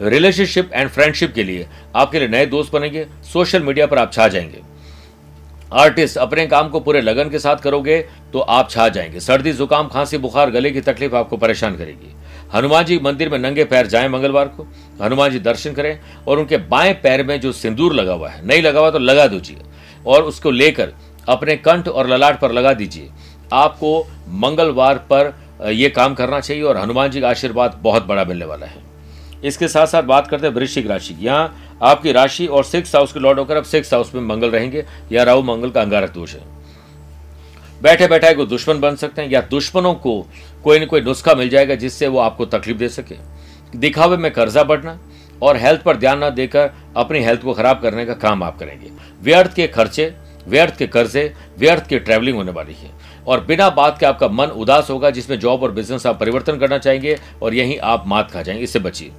रिलेशनशिप 0.00 0.70
एंड 0.72 0.88
फ्रेंडशिप 0.90 1.32
के 1.34 1.44
लिए 1.44 1.66
आपके 1.96 2.18
लिए 2.18 2.28
नए 2.28 2.46
दोस्त 2.46 2.72
बनेंगे, 2.72 3.06
सोशल 3.32 3.62
मीडिया 3.62 3.86
पर 3.86 3.98
आप 3.98 4.12
छा 4.12 4.28
जाएँगे। 4.28 4.60
आर्टिस्ट 5.72 6.18
अपने 6.18 6.46
काम 6.46 6.68
को 6.68 6.80
पूरे 6.80 7.00
लगन 7.00 7.30
के 7.30 7.38
साथ 7.38 7.56
करोगे 7.56 8.00
तो 8.32 8.38
आप 8.40 8.70
छा 8.70 8.88
जाएँगे। 8.88 9.20
सर्दी, 9.20 9.52
जुकाम, 9.52 9.88
खांसी, 9.88 10.18
बुखार, 10.18 10.50
गले 10.50 10.70
की 10.70 10.80
तकलीफ़ 10.80 11.14
आपको 11.14 11.36
परेशान 11.36 11.76
करेगी। 11.76 12.14
हनुमान 12.54 12.84
जी 12.84 12.98
मंदिर 12.98 13.28
में 13.28 13.38
नंगे 13.38 13.64
पैर 13.64 13.86
जाएँ 13.86 14.08
मंगलवार 14.08 14.48
को। 14.48 14.66
हनुमान 15.02 15.30
जी 15.30 15.38
दर्शन 15.40 15.72
करें 15.72 15.98
और 16.28 16.38
उनके 16.38 16.56
बाएँ 16.56 16.94
पैर 16.94 17.26
में 17.26 17.40
जो 17.40 17.52
सिंदूर 17.52 17.94
लगा 17.94 18.12
हुआ 18.12 18.30
है, 18.30 18.46
नहीं 18.46 18.62
लगा 18.62 18.80
हुआ 18.80 18.90
तो 18.90 18.98
लगा 18.98 19.26
दीजिए 19.26 19.56
और 20.06 20.22
उसको 20.22 20.50
लेकर 20.50 20.92
अपने 21.28 21.56
कंठ 21.58 21.88
और 21.88 22.08
ललाट 22.08 22.40
पर 22.40 22.52
लगा 22.52 22.72
दीजिए। 22.72 23.08
आपको 23.52 24.06
मंगलवार 24.38 24.98
पर 25.12 25.34
यह 25.66 25.92
काम 25.96 26.14
करना 26.14 26.40
चाहिए 26.40 26.62
और 26.62 26.76
हनुमान 26.76 27.10
जी 27.10 27.20
का 27.20 27.28
आशीर्वाद 27.30 27.80
बहुत 27.82 28.06
बड़ा 28.06 28.24
मिलने 28.24 28.44
वाला 28.44 28.66
है। 28.66 28.86
इसके 29.44 29.68
साथ 29.68 29.86
साथ 29.86 30.02
बात 30.02 30.26
करते 30.26 30.46
हैं 30.46 30.54
वृश्चिक 30.54 30.86
राशि 30.86 31.16
यहाँ 31.20 31.64
आपकी 31.82 32.12
राशि 32.12 32.46
और 32.46 32.64
सिक्स 32.64 32.94
हाउस 32.94 33.12
के 33.12 33.20
लॉर्ड 33.20 33.38
होकर 33.38 33.56
अब 33.56 33.64
सिक्स 33.64 33.94
हाउस 33.94 34.14
में 34.14 34.22
मंगल 34.22 34.50
रहेंगे, 34.50 34.86
या 35.12 35.22
राहु 35.22 35.42
मंगल 35.42 35.70
का 35.70 35.80
अंगारक 35.80 36.10
दोष 36.10 36.34
है। 36.34 36.40
बैठे 37.82 38.06
बैठाए 38.06 38.34
को 38.34 38.46
दुश्मन 38.46 38.80
बन 38.80 38.96
सकते 38.96 39.22
हैं, 39.22 39.30
या 39.30 39.40
दुश्मनों 39.40 39.94
को 39.94 40.26
कोई 40.64 40.78
ना 40.78 40.84
कोई 40.84 41.00
नुस्खा 41.00 41.34
मिल 41.34 41.48
जाएगा 41.48 41.74
जिससे 41.74 42.08
वो 42.08 42.18
आपको 42.18 42.46
तकलीफ़ 42.46 42.78
दे 42.78 42.88
सके। 42.88 43.14
दिखावे 43.78 44.16
में 44.16 44.30
कर्जा 44.30 44.62
बढ़ना 44.62 44.98
और 45.42 45.56
हेल्थ 45.56 45.82
पर 45.82 45.96
ध्यान 45.96 46.24
न 46.24 46.30
देकर 46.30 46.70
अपनी 46.96 47.18
हेल्थ 47.18 47.42
को 47.42 47.52
खराब 47.52 47.82
करने 47.82 48.06
का 48.06 48.14
काम 48.14 48.42
आप 48.42 48.58
करेंगे। 48.58 48.90
व्यर्थ 49.22 49.54
के 49.54 49.66
खर्चे, 49.66 50.14
व्यर्थ 50.48 50.76
के 50.76 50.86
कर्जे, 50.86 51.34
व्यर्थ 51.58 51.86
की 51.86 51.98
ट्रैवलिंग 51.98 52.36
होने 52.36 52.52
वाली 52.52 52.74
है। 52.74 52.90
और 53.26 53.44
बिना 53.44 53.70
बात 53.70 53.98
के 53.98 54.06
आपका 54.06 54.28
मन 54.28 54.46
उदास 54.46 54.90
होगा, 54.90 55.10
जिसमें 55.10 55.38
जॉब 55.40 55.62
और 55.62 55.72
बिज़नेस 55.72 56.06
आप 56.06 56.20
परिवर्तन 56.20 56.58
करना 56.58 56.78
चाहेंगे 56.78 57.18
और 57.42 57.54
यहीं 57.54 57.78
आप 57.78 58.04
मात 58.06 58.30
खा 58.30 58.42
जाएँगे। 58.42 58.64
इससे 58.64 58.78
बचिए। 58.78 59.10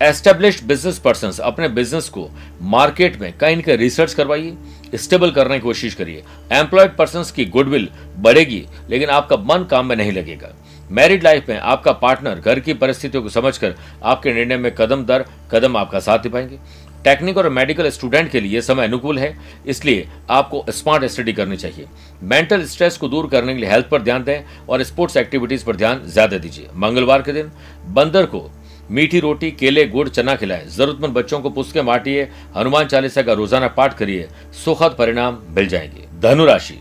एस्टेब्लिश्ड 0.00 0.64
बिज़नेस 0.64 0.98
पर्सन 0.98 1.32
अपने 1.42 1.68
बिज़नेस 1.68 2.08
को 2.08 2.28
मार्केट 2.64 3.20
में 3.20 3.32
कहीं 3.38 3.62
कहीं 3.62 3.76
रिसर्च 3.76 4.14
करवाइए 4.14 4.96
स्टेबल 4.96 5.30
करने 5.30 5.54
की 5.54 5.60
कोशिश 5.60 5.94
करिए। 5.94 6.22
एम्प्लॉयड 6.52 6.96
पर्सन 6.96 7.24
की 7.36 7.44
गुडविल 7.46 7.88
बढ़ेगी, 8.18 8.64
लेकिन 8.90 9.08
आपका 9.08 9.36
मन 9.36 9.66
काम 9.70 9.86
में 9.86 9.96
नहीं 9.96 10.12
लगेगा। 10.12 10.52
मैरिड 10.90 11.24
लाइफ 11.24 11.48
में 11.48 11.58
आपका 11.58 11.92
पार्टनर 11.94 12.38
घर 12.40 12.60
की 12.60 12.74
परिस्थितियों 12.74 13.22
को 13.22 13.28
समझकर 13.28 13.74
आपके 14.04 14.32
निर्णय 14.32 14.56
में 14.56 14.74
कदम 14.74 15.04
दर, 15.04 15.24
कदम 15.50 15.76
आपका 15.76 16.00
साथ 16.00 16.24
निभाएँगे। 16.24 16.58
टेक्निकल 17.04 17.40
और 17.40 17.48
मेडिकल 17.48 17.88
स्टूडेंट 17.90 18.30
के 18.30 18.40
लिए 18.40 18.60
समय 18.60 18.84
अनुकूल 18.84 19.18
है, 19.18 19.36
इसलिए 19.66 20.08
आपको 20.30 20.64
स्मार्ट 20.70 21.04
स्टडी 21.04 21.32
करनी 21.32 21.56
चाहिए। 21.56 21.86
मेंटल 22.22 22.64
स्ट्रेस 22.64 22.96
को 22.96 23.08
दूर 23.08 23.26
करने 23.26 23.54
के 23.54 23.60
लिए 23.60 23.70
हेल्थ 23.70 23.88
पर 23.88 24.02
ध्यान 24.02 24.24
दें 24.24 24.66
और 24.68 24.82
स्पोर्ट्स 24.82 25.16
एक्टिविटीज़ 25.16 25.64
पर 25.64 25.76
ध्यान 25.76 26.02
ज़्यादा 26.06 26.38
दीजिए। 26.38 26.68
मंगलवार 26.76 27.22
के 27.22 27.32
दिन 27.32 27.50
बंदर 27.88 28.26
को 28.26 28.50
मीठी 28.90 29.20
रोटी, 29.20 29.50
केले, 29.50 29.84
गुड़, 29.86 30.08
चना 30.08 30.34
खिलाए। 30.36 30.66
जरूरतमंद 30.68 31.12
बच्चों 31.12 31.40
को 31.40 31.50
पुस्तकें 31.50 31.86
बांटिए, 31.86 32.28
हनुमान 32.56 32.86
चालीसा 32.86 33.22
का 33.22 33.32
रोज़ाना 33.32 33.68
पाठ 33.70 33.96
करिए, 33.96 34.28
सुखद 34.64 34.94
परिणाम 34.98 35.38
मिल 35.50 35.68
जाएँगे। 35.68 36.06
धनुराशि 36.20 36.78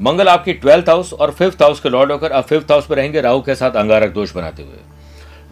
मंगल 0.00 0.28
आपकी 0.28 0.52
ट्वेल्थ 0.54 0.88
हाउस 0.88 1.12
और 1.12 1.30
फिफ्थ 1.32 1.62
हाउस 1.62 1.80
के 1.80 1.88
लॉर्ड 1.88 2.12
होकर 2.12 2.30
अब 2.30 2.44
फिफ्थ 2.44 2.70
हाउस 2.70 2.90
में 2.90 2.96
रहेंगे, 2.96 3.20
राहु 3.20 3.42
के 3.42 3.54
साथ 3.54 3.70
अंगारक 3.72 4.12
दोष 4.12 4.34
बनाते 4.34 4.62
हुए। 4.62 4.78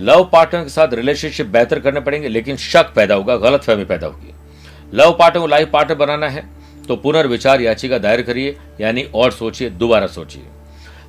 लव 0.01 0.25
पार्टनर 0.33 0.63
के 0.63 0.71
साथ 0.71 0.95
रिलेशनशिप 0.95 1.47
बेहतर 1.49 1.81
करने 1.81 2.01
पड़ेंगे, 2.01 2.29
लेकिन 2.29 2.57
शक 2.57 2.93
पैदा 2.97 3.15
होगा 3.15 3.37
गलत 3.39 3.63
फहमी 3.63 3.85
पैदा 3.85 4.07
होगी। 4.07 4.35
लव 4.95 5.13
पार्टनर 5.13 5.41
को 5.41 5.47
लाइफ 5.47 5.71
पार्टनर 5.73 5.97
बनाना 5.97 6.29
है 6.29 6.45
तो 6.89 6.97
पुनर्विचार 6.97 7.61
याचिका 7.61 7.99
दायर 7.99 8.23
करिए, 8.23 8.57
यानी 8.81 9.03
और 9.05 9.31
सोचिए, 9.33 9.71
दोबारा 9.71 10.07
सोचिए। 10.09 10.43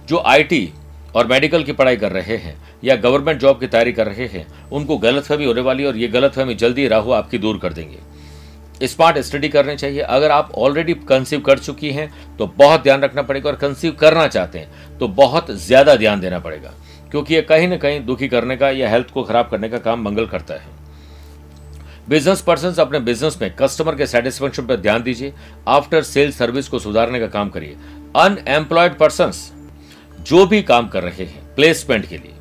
जो 0.07 0.17
आईटी 0.19 0.73
और 1.15 1.27
मेडिकल 1.27 1.63
की 1.63 1.71
पढ़ाई 1.73 1.97
कर 1.97 2.11
रहे 2.11 2.37
हैं, 2.37 2.55
या 2.83 2.95
गवर्नमेंट 2.97 3.39
जॉब 3.39 3.59
की 3.59 3.67
तैयारी 3.67 3.91
कर 3.93 4.07
रहे 4.07 4.27
हैं, 4.27 4.45
उनको 4.71 4.97
गलतफहमी 4.99 5.45
होने 5.45 5.61
वाली 5.61 5.85
और 5.85 5.97
ये 5.97 6.07
गलतफहमी 6.09 6.55
जल्दी 6.55 6.87
राहु 6.87 7.11
आपकी 7.13 7.37
दूर 7.39 7.57
कर 7.57 7.73
देंगे। 7.73 7.99
स्मार्ट 8.83 9.17
स्टडी 9.19 9.49
करनी 9.49 9.75
चाहिए। 9.75 10.01
अगर 10.01 10.31
आप 10.31 10.51
ऑलरेडी 10.57 10.93
कंसीव 11.09 11.39
कर 11.41 11.59
चुकी 11.59 11.91
हैं 11.91 12.09
तो 12.37 12.47
बहुत 12.57 12.83
ध्यान 12.83 13.01
रखना 13.01 13.21
पड़ेगा 13.23 13.49
और 13.49 13.55
कंसीव 13.57 13.91
करना 13.95 14.27
चाहते 14.27 14.59
हैं 14.59 14.97
तो 14.99 15.07
बहुत 15.09 15.51
ज़्यादा 15.51 15.95
ध्यान 15.95 16.19
देना 16.21 16.39
पड़ेगा, 16.39 16.73
क्योंकि 17.11 17.35
ये 17.35 17.41
कहीं 17.43 17.67
ना 17.67 17.77
कहीं 17.77 18.05
दुखी 18.05 18.27
करने 18.27 18.57
का 18.57 18.69
या 18.71 18.89
हेल्थ 18.89 19.11
को 19.11 19.23
खराब 19.23 19.49
करने 19.49 19.69
का 19.69 19.77
काम 19.79 20.03
मंगल 20.03 20.25
करता 20.27 20.53
है। 20.53 20.71
बिज़नेस 22.09 22.41
पर्सन 22.41 22.81
अपने 22.81 22.99
बिज़नेस 23.01 23.37
में 23.41 23.49
कस्टमर 23.55 23.95
के 23.95 24.07
सेटिस्फेक्शन 24.07 24.65
पर 24.65 24.75
ध्यान 24.77 25.03
दीजिए। 25.03 25.33
आफ्टर 25.69 26.01
सेल 26.03 26.31
सर्विस 26.33 26.67
को 26.67 26.79
सुधारने 26.79 27.19
का 27.19 27.27
काम 27.29 27.49
करिए। 27.49 27.75
अनएम्प्लॉयड 28.17 28.97
पर्सन 28.97 29.31
जो 30.25 30.45
भी 30.45 30.61
काम 30.61 30.87
कर 30.87 31.03
रहे 31.03 31.23
हैं 31.23 31.55
प्लेसमेंट 31.55 32.05
के 32.05 32.17
लिए, 32.17 32.31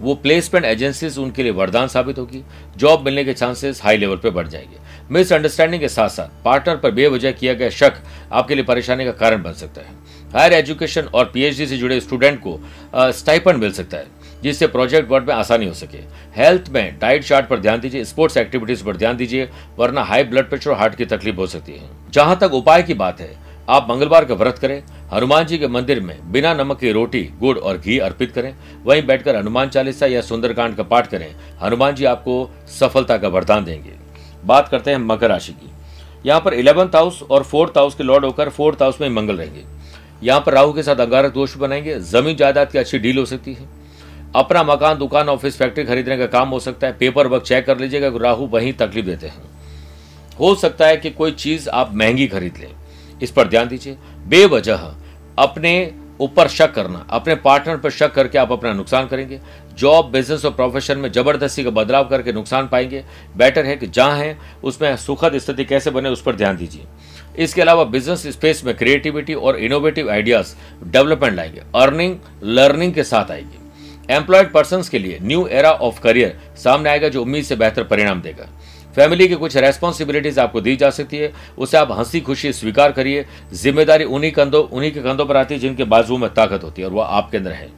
वो 0.00 0.14
प्लेसमेंट 0.14 0.66
एजेंसीज 0.66 1.18
उनके 1.18 1.42
लिए 1.42 1.52
वरदान 1.52 1.88
साबित 1.88 2.18
होगी। 2.18 2.42
जॉब 2.76 3.04
मिलने 3.04 3.24
के 3.24 3.32
चांसेस 3.32 3.80
हाई 3.82 3.96
लेवल 3.96 4.16
पर 4.16 4.30
बढ़ 4.30 4.48
जाएँगे। 4.48 4.78
मिसअंडरस्टैंडिंग 5.10 5.80
के 5.80 5.88
साथ 5.88 6.08
साथ 6.08 6.44
पार्टनर 6.44 6.76
पर 6.76 6.90
बेवजह 6.90 7.32
किया 7.32 7.54
गया 7.54 7.70
शक 7.70 7.92
आपके 8.32 8.54
लिए 8.54 8.64
परेशानी 8.64 9.04
का 9.04 9.12
कारण 9.12 9.42
बन 9.42 9.52
सकता 9.52 9.80
है। 9.80 9.98
हायर 10.32 10.52
एजुकेशन 10.52 11.02
और 11.04 11.30
पीएचडी 11.34 11.66
से 11.66 11.76
जुड़े 11.76 12.00
स्टूडेंट 12.00 12.38
को 12.40 12.58
स्टाइपन 12.96 13.56
मिल 13.56 13.72
सकता 13.72 13.96
है, 13.96 14.06
जिससे 14.42 14.66
प्रोजेक्ट 14.66 15.10
वर्क 15.10 15.26
में 15.28 15.34
आसानी 15.34 15.66
हो 15.66 15.74
सके। 15.74 15.98
हेल्थ 16.36 16.68
में 16.70 16.98
डाइट 16.98 17.24
चार्ट 17.24 17.46
पर 17.46 17.60
ध्यान 17.60 17.80
दीजिए 17.80 18.04
स्पोर्ट्स 18.04 18.36
एक्टिविटीज़ 18.36 18.84
पर 18.84 18.96
ध्यान 18.96 19.16
दीजिए, 19.16 19.48
वरना 19.78 20.02
हाई 20.02 20.24
ब्लड 20.24 20.48
प्रेशर 20.48 20.70
और 20.70 20.76
हार्ट 20.76 20.94
की 20.94 21.04
तकलीफ़ 21.06 21.36
हो 21.36 21.46
सकती 21.46 21.72
है। 21.72 21.88
जहाँ 22.10 22.38
तक 22.38 22.54
उपाय 22.54 22.82
की 22.82 22.94
बात 22.94 23.20
है 23.20 23.34
आप 23.70 23.86
मंगलवार 23.90 24.24
का 24.24 24.34
व्रत 24.34 24.58
करें, 24.58 24.82
हनुमान 25.12 25.44
जी 25.44 25.58
के 25.58 25.68
मंदिर 25.68 26.00
में 26.00 26.32
बिना 26.32 26.54
नमक 26.54 26.78
की 26.78 26.92
रोटी, 26.92 27.30
गुड़ 27.40 27.58
और 27.58 27.78
घी 27.78 27.98
अर्पित 27.98 28.32
करें, 28.32 28.54
वहीं 28.84 29.06
बैठकर 29.06 29.36
हनुमान 29.36 29.68
चालीसा 29.68 30.06
या 30.06 30.20
सुंदरकांड 30.20 30.76
का 30.76 30.82
पाठ 30.82 31.06
करें, 31.06 31.36
हनुमान 31.62 31.94
जी 31.94 32.04
आपको 32.04 32.50
सफलता 32.80 33.18
का 33.18 33.28
वरदान 33.28 33.64
देंगे। 33.64 33.92
बात 34.44 34.68
करते 34.68 34.90
हैं 34.90 34.98
मकर 34.98 35.28
राशि 35.28 35.52
की। 35.52 35.70
यहाँ 36.26 36.40
पर 36.40 36.54
इलेवंथ 36.54 36.88
हाउस 36.88 37.22
और 37.22 37.42
फोर्थ 37.42 37.78
हाउस 37.78 37.94
के 37.94 38.04
लॉर्ड 38.04 38.24
होकर 38.24 38.48
फोर्थ 38.48 38.82
हाउस 38.82 39.00
में 39.00 39.08
मंगल 39.10 39.36
रहेंगे। 39.36 39.64
यहाँ 40.22 40.40
पर 40.40 40.52
राहु 40.52 40.72
के 40.72 40.82
साथ 40.82 40.96
अंगारक 40.96 41.32
दोष 41.32 41.56
बनाएँगे, 41.56 42.00
ज़मीन 42.00 42.36
जायदाद 42.36 42.70
की 42.70 42.78
अच्छी 42.78 42.98
डील 42.98 43.18
हो 43.18 43.24
सकती 43.24 43.52
है। 43.52 43.68
अपना 44.34 44.62
मकान, 44.62 44.98
दुकान, 44.98 45.28
ऑफ़िस, 45.28 45.56
फैक्ट्री 45.58 45.84
खरीदने 45.84 46.18
का 46.18 46.26
काम 46.26 46.48
हो 46.48 46.60
सकता 46.60 46.86
है, 46.86 46.92
पेपर 46.92 47.26
वर्क 47.26 47.42
चेक 47.42 47.66
कर 47.66 47.78
लीजिएगा, 47.78 48.10
राहु 48.16 48.46
वहीं 48.46 48.72
तकलीफ़ 48.72 49.06
देते 49.06 49.26
हैं। 49.26 49.42
हो 50.40 50.54
सकता 50.54 50.86
है 50.86 50.96
कि 50.96 51.10
कोई 51.10 51.32
चीज़ 51.32 51.68
आप 51.68 51.94
महँगी 51.94 52.26
खरीद 52.26 52.54
लें। 52.60 52.70
इस 53.22 53.30
पर 53.30 53.48
ध्यान 53.48 53.68
दीजिए। 53.68 53.96
बेवजह 54.26 54.94
अपने 55.38 55.92
ऊपर 56.20 56.48
शक 56.48 56.72
करना, 56.72 57.06
अपने 57.10 57.34
पार्टनर 57.34 57.76
पर 57.76 57.90
शक 57.90 58.12
करके 58.12 58.38
आप 58.38 58.52
अपना 58.52 58.72
नुकसान 58.72 59.06
करेंगे। 59.06 59.40
जॉब 59.78 60.10
बिज़नेस 60.10 60.44
और 60.44 60.50
प्रोफेशन 60.50 60.98
में 60.98 61.10
ज़बरदस्ती 61.12 61.64
का 61.64 61.70
बदलाव 61.70 62.08
करके 62.08 62.32
नुकसान 62.32 62.68
पाएँगे। 62.68 63.04
बेटर 63.36 63.66
है 63.66 63.76
कि 63.76 63.86
जहाँ 63.86 64.16
है, 64.16 64.36
उसमें 64.64 64.96
सुखद 64.96 65.38
स्थिति 65.38 65.64
कैसे 65.64 65.90
बने 65.90 66.08
उस 66.08 66.22
पर 66.22 66.36
ध्यान 66.36 66.56
दीजिए। 66.56 66.84
इसके 67.38 67.62
अलावा 67.62 67.84
बिज़नेस 67.84 68.26
स्पेस 68.26 68.62
में 68.64 68.76
क्रिएटिविटी 68.76 69.34
और 69.34 69.56
इनोवेटिव 69.56 70.10
आइडियाज़ 70.10 70.54
डेवलपमेंट 70.84 71.34
लाएँगे। 71.36 71.62
अर्निंग 71.74 72.16
लर्निंग 72.42 72.94
के 72.94 73.04
साथ 73.04 73.30
आएगी। 73.30 73.58
एम्प्लॉयड 74.10 74.52
पर्सन 74.52 74.82
के 74.82 74.98
लिए 74.98 75.18
न्यू 75.22 75.46
एरा 75.46 75.70
ऑफ़ 75.70 76.00
करियर 76.00 76.38
सामने 76.56 76.90
आएगा 76.90 77.08
जो 77.08 77.22
उम्मीद 77.22 77.44
से 77.44 77.56
बेहतर 77.56 77.82
परिणाम 77.82 78.20
देगा। 78.22 78.48
फैमिली 78.96 79.28
की 79.28 79.34
कुछ 79.36 79.56
रेस्पॉन्सिबिलिटीज 79.56 80.38
आपको 80.38 80.60
दी 80.60 80.76
जा 80.76 80.90
सकती 80.90 81.16
है। 81.16 81.32
उसे 81.58 81.76
आप 81.76 81.92
हँसी 81.92 82.20
खुशी 82.20 82.52
स्वीकार 82.52 82.92
करिए। 82.92 83.24
ज़िम्मेदारी 83.54 84.04
उन्हीं 84.06 84.32
कंधों, 84.32 84.62
उन्हीं 84.64 84.92
के 84.92 85.02
कंधों 85.02 85.26
पर 85.26 85.36
आती 85.36 85.54
है 85.54 85.60
जिनके 85.60 85.84
बाजू 85.86 86.16
में 86.16 86.32
ताकत 86.34 86.64
होती 86.64 86.82
है 86.82 86.88
और 86.88 86.94
वह 86.94 87.04
आपके 87.06 87.36
अंदर 87.36 87.52
है। 87.52 87.68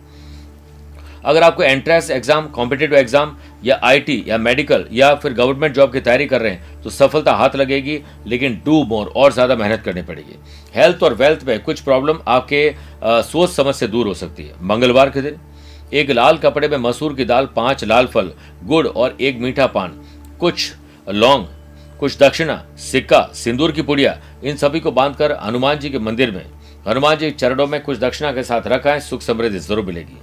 अगर 1.25 1.42
आपको 1.42 1.62
एंट्रेंस 1.62 2.11
एग्ज़ाम 2.11 2.47
कॉम्पिटेटिव 2.49 2.99
एग्ज़ाम 2.99 3.37
या 3.64 3.78
आईटी 3.85 4.25
या 4.28 4.38
मेडिकल 4.38 4.87
या 4.92 5.14
फिर 5.14 5.33
गवर्नमेंट 5.33 5.75
जॉब 5.75 5.92
की 5.92 6.00
तैयारी 6.00 6.26
कर 6.26 6.40
रहे 6.40 6.52
हैं 6.52 6.83
तो 6.83 6.90
सफलता 6.90 7.33
हाथ 7.33 7.57
लगेगी, 7.57 7.99
लेकिन 8.26 8.61
डू 8.64 8.83
मोर 8.85 9.12
और 9.16 9.33
ज़्यादा 9.33 9.57
मेहनत 9.57 9.83
करनी 9.83 10.02
पड़ेगी। 10.02 10.38
हेल्थ 10.75 11.02
और 11.02 11.14
वेल्थ 11.14 11.45
में 11.47 11.62
कुछ 11.62 11.81
प्रॉब्लम 11.81 12.19
आपके 12.28 12.75
सोच 13.04 13.50
समझ 13.50 13.75
से 13.75 13.88
दूर 13.88 14.07
हो 14.07 14.14
सकती 14.14 14.42
है। 14.42 14.54
मंगलवार 14.62 15.11
के 15.11 15.23
दिन, 15.23 15.38
एक 15.92 16.11
लाल 16.11 16.38
कपड़े 16.38 16.69
में 16.69 16.78
मसूर 16.81 17.14
की 17.14 17.25
दाल, 17.25 17.49
पाँच 17.57 17.85
लाल 17.85 18.07
फल, 18.07 18.33
गुड़ 18.64 18.87
और 18.87 19.16
एक 19.21 19.38
मीठा 19.38 19.66
पान। 19.69 20.00
कुछ 20.40 20.73
लौंग, 21.06 21.47
कुछ 22.00 22.16
दक्षिणा, 22.18 22.62
सिक्का, 22.80 23.21
सिंदूर 23.35 23.73
की 23.73 23.82
पुड़िया, 23.82 24.16
इन 24.44 24.56
सभी 24.56 24.80
को 24.80 24.90
बांधकर 24.92 25.32
हनुमान 25.42 25.78
जी 25.78 25.90
के 25.90 25.99
मंदिर 25.99 26.30
में, 26.30 26.44
हनुमान 26.88 27.16
जी 27.16 27.30
चरणों 27.30 27.66
में 27.66 27.80
कुछ 27.82 27.99
दक्षिणा 27.99 28.32
के 28.32 28.42
साथ 28.42 28.66
रखा 28.66 28.92
है 28.92 29.00
सुख 29.00 29.23
समृद्धि 29.23 29.59
ज़रूर 29.59 29.85
मिलेगी। 29.85 30.18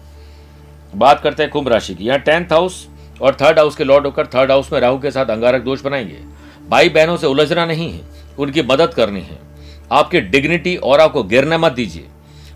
बात 0.95 1.21
करते 1.21 1.43
हैं 1.43 1.51
कुंभ 1.51 1.67
राशि 1.67 1.95
की, 1.95 2.05
यहाँ 2.05 2.19
टेंथ 2.19 2.53
हाउस 2.53 2.87
और 3.21 3.37
थर्ड 3.41 3.59
हाउस 3.59 3.75
के 3.75 3.83
लॉर्ड 3.83 4.05
होकर 4.05 4.27
थर्ड 4.27 4.51
हाउस 4.51 4.71
में 4.73 4.79
राहु 4.79 4.99
के 4.99 5.11
साथ 5.11 5.25
अंगारक 5.25 5.61
दोष 5.61 5.81
बनाएँगे। 5.81 6.19
भाई 6.69 6.89
बहनों 6.89 7.17
से 7.17 7.27
उलझना 7.27 7.65
नहीं 7.65 7.91
है, 7.91 8.01
उनकी 8.39 8.61
मदद 8.63 8.93
करनी 8.93 9.21
है। 9.21 9.37
आपकी 9.91 10.21
डिग्निटी 10.21 10.75
और 10.75 10.99
आपको 10.99 11.23
गिरने 11.23 11.57
मत 11.57 11.71
दीजिए। 11.71 12.07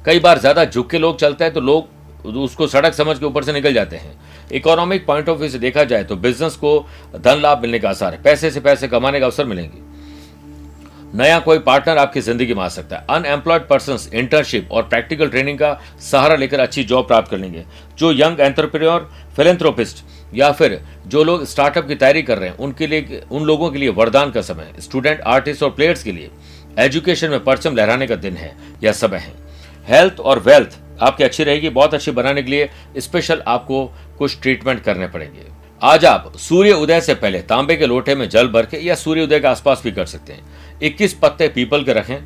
कई 0.05 0.19
बार 0.19 0.39
ज़्यादा 0.39 0.65
झुक 0.65 0.89
के 0.89 0.97
लोग 0.97 1.17
चलते 1.19 1.43
हैं 1.43 1.53
तो 1.53 1.61
लोग 1.61 1.87
उसको 2.25 2.67
सड़क 2.67 2.93
समझ 2.93 3.17
के 3.19 3.25
ऊपर 3.25 3.43
से 3.43 3.53
निकल 3.53 3.73
जाते 3.73 3.95
हैं। 3.95 4.13
इकोनॉमिक 4.51 5.05
पॉइंट 5.05 5.29
ऑफ़ 5.29 5.39
व्यू 5.39 5.49
से 5.49 5.59
देखा 5.59 5.83
जाए 5.83 6.03
तो 6.03 6.15
बिज़नेस 6.17 6.55
को 6.55 6.79
धन 7.15 7.41
लाभ 7.41 7.61
मिलने 7.61 7.79
का 7.79 7.89
आसार 7.89 8.13
है। 8.13 8.21
पैसे 8.23 8.51
से 8.51 8.59
पैसे 8.59 8.87
कमाने 8.87 9.19
का 9.19 9.25
अवसर 9.25 9.45
मिलेंगे। 9.45 9.91
नया 11.15 11.39
कोई 11.39 11.59
पार्टनर 11.59 11.97
आपकी 11.97 12.21
ज़िंदगी 12.21 12.53
में 12.53 12.61
आ 12.63 12.67
सकता 12.69 12.95
है। 12.95 13.05
अनएम्प्लॉयड 13.11 13.67
पर्सन 13.67 13.97
इंटर्नशिप 14.13 14.71
और 14.71 14.83
प्रैक्टिकल 14.83 15.29
ट्रेनिंग 15.29 15.57
का 15.59 15.73
सहारा 16.01 16.35
लेकर 16.35 16.59
अच्छी 16.59 16.83
जॉब 16.83 17.07
प्राप्त 17.07 17.29
कर 17.31 17.37
लेंगे। 17.37 17.63
जो 17.97 18.11
यंग 18.11 18.39
एंटरप्रेन्योर 18.39 19.09
फिलेंथ्रोपिस्ट 19.35 20.03
या 20.33 20.51
फिर 20.51 20.79
जो 21.07 21.23
लोग 21.23 21.45
स्टार्टअप 21.45 21.87
की 21.87 21.95
तैयारी 21.95 22.21
कर 22.21 22.37
रहे 22.37 22.49
हैं, 22.49 22.57
उनके 22.57 22.87
लिए, 22.87 23.21
उन 23.31 23.43
लोगों 23.43 23.69
के 23.71 23.79
लिए 23.79 23.89
वरदान 23.91 24.31
का 24.31 24.41
समय 24.41 24.73
स्टूडेंट 24.79 25.21
आर्टिस्ट 25.21 25.63
और 25.63 25.69
प्लेयर्स 25.71 26.03
के 26.03 26.11
लिए 26.11 26.29
एजुकेशन 26.79 27.29
में 27.29 27.43
परचम 27.43 27.75
लहराने 27.75 28.07
का 28.07 28.15
दिन 28.17 28.37
है 28.37 28.55
या 28.83 28.91
समय 28.93 29.17
है। 29.17 29.33
हेल्थ 29.87 30.19
और 30.19 30.39
वेल्थ 30.39 30.77
आपकी 31.01 31.23
अच्छी 31.23 31.43
रहेगी, 31.43 31.69
बहुत 31.69 31.93
अच्छी 31.93 32.11
बनाने 32.11 32.43
के 32.43 32.51
लिए 32.51 32.69
स्पेशल 32.97 33.41
आपको 33.47 33.85
कुछ 34.17 34.41
ट्रीटमेंट 34.41 34.83
करने 34.83 35.07
पड़ेंगे। 35.07 35.45
आज 35.81 36.05
आप 36.05 36.37
सूर्य 36.37 36.71
उदय 36.71 37.01
से 37.01 37.13
पहले 37.15 37.41
तांबे 37.41 37.75
के 37.75 37.85
लोटे 37.85 38.15
में 38.15 38.27
जल 38.29 38.47
भर 38.47 38.65
के 38.65 38.77
या 38.77 38.95
सूर्य 38.95 39.23
उदय 39.23 39.39
के 39.39 39.47
आसपास 39.47 39.81
भी 39.83 39.91
कर 39.91 40.05
सकते 40.05 40.33
हैं। 40.33 40.79
21 40.81 41.13
पत्ते 41.13 41.47
पीपल 41.47 41.83
के 41.83 41.93
रखें 41.93 42.17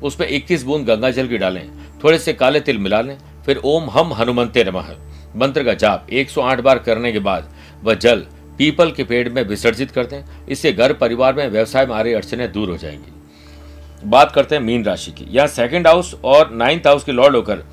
उस 0.00 0.16
पर 0.16 0.24
इक्कीस 0.24 0.62
बूंद 0.62 0.86
गंगा 0.86 1.10
जल 1.10 1.28
की 1.28 1.38
डालें, 1.38 1.68
थोड़े 2.04 2.18
से 2.18 2.32
काले 2.32 2.60
तिल 2.60 2.78
मिला 2.78 3.00
लें, 3.00 3.16
फिर 3.46 3.60
ओम 3.64 3.90
हम 3.90 4.12
हनुमंते 4.12 4.64
नमः, 4.64 4.94
मंत्र 5.36 5.64
का 5.64 5.74
जाप 5.74 6.06
108 6.10 6.60
बार 6.60 6.78
करने 6.78 7.12
के 7.12 7.18
बाद 7.18 7.52
वह 7.82 7.94
जल 7.94 8.26
पीपल 8.58 8.90
के 8.90 9.04
पेड़ 9.04 9.28
में 9.28 9.42
विसर्जित 9.42 9.90
कर 9.90 10.06
दें, 10.06 10.22
इससे 10.48 10.72
घर 10.72 10.92
परिवार 10.92 11.34
में 11.34 11.48
व्यवसाय 11.48 11.86
में 11.86 11.94
आ 11.94 12.00
रही 12.00 12.12
अड़चने 12.12 12.48
दूर 12.48 12.70
हो 12.70 12.76
जाएँगी। 12.76 14.08
बात 14.08 14.32
करते 14.32 14.54
हैं 14.54 14.62
मीन 14.62 14.84
राशि 14.84 15.10
की। 15.10 15.26
यह 15.30 15.46
सेकंड 15.46 15.86
हाउस 15.86 16.14
और 16.24 16.50
नाइन्थ 16.52 16.86
हाउस 16.86 17.04
के 17.04 17.12
लॉर्ड 17.12 17.36
होकर 17.36 17.64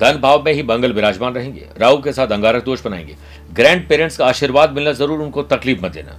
धन 0.00 0.18
भाव 0.20 0.42
में 0.42 0.52
ही 0.52 0.62
मंगल 0.62 0.92
विराजमान 0.92 1.34
रहेंगे। 1.34 1.66
राहु 1.78 2.02
के 2.02 2.12
साथ 2.12 2.26
अंगारक 2.26 2.64
दोष 2.64 2.82
बनाएँगे। 2.82 3.16
ग्रैंड 3.52 3.88
पेरेंट्स 3.88 4.16
का 4.16 4.26
आशीर्वाद 4.26 4.70
मिलना 4.70 4.92
ज़रूर 4.92 5.20
उनको 5.20 5.42
तकलीफ़ 5.42 5.84
मत 5.84 5.92
देना। 5.92 6.18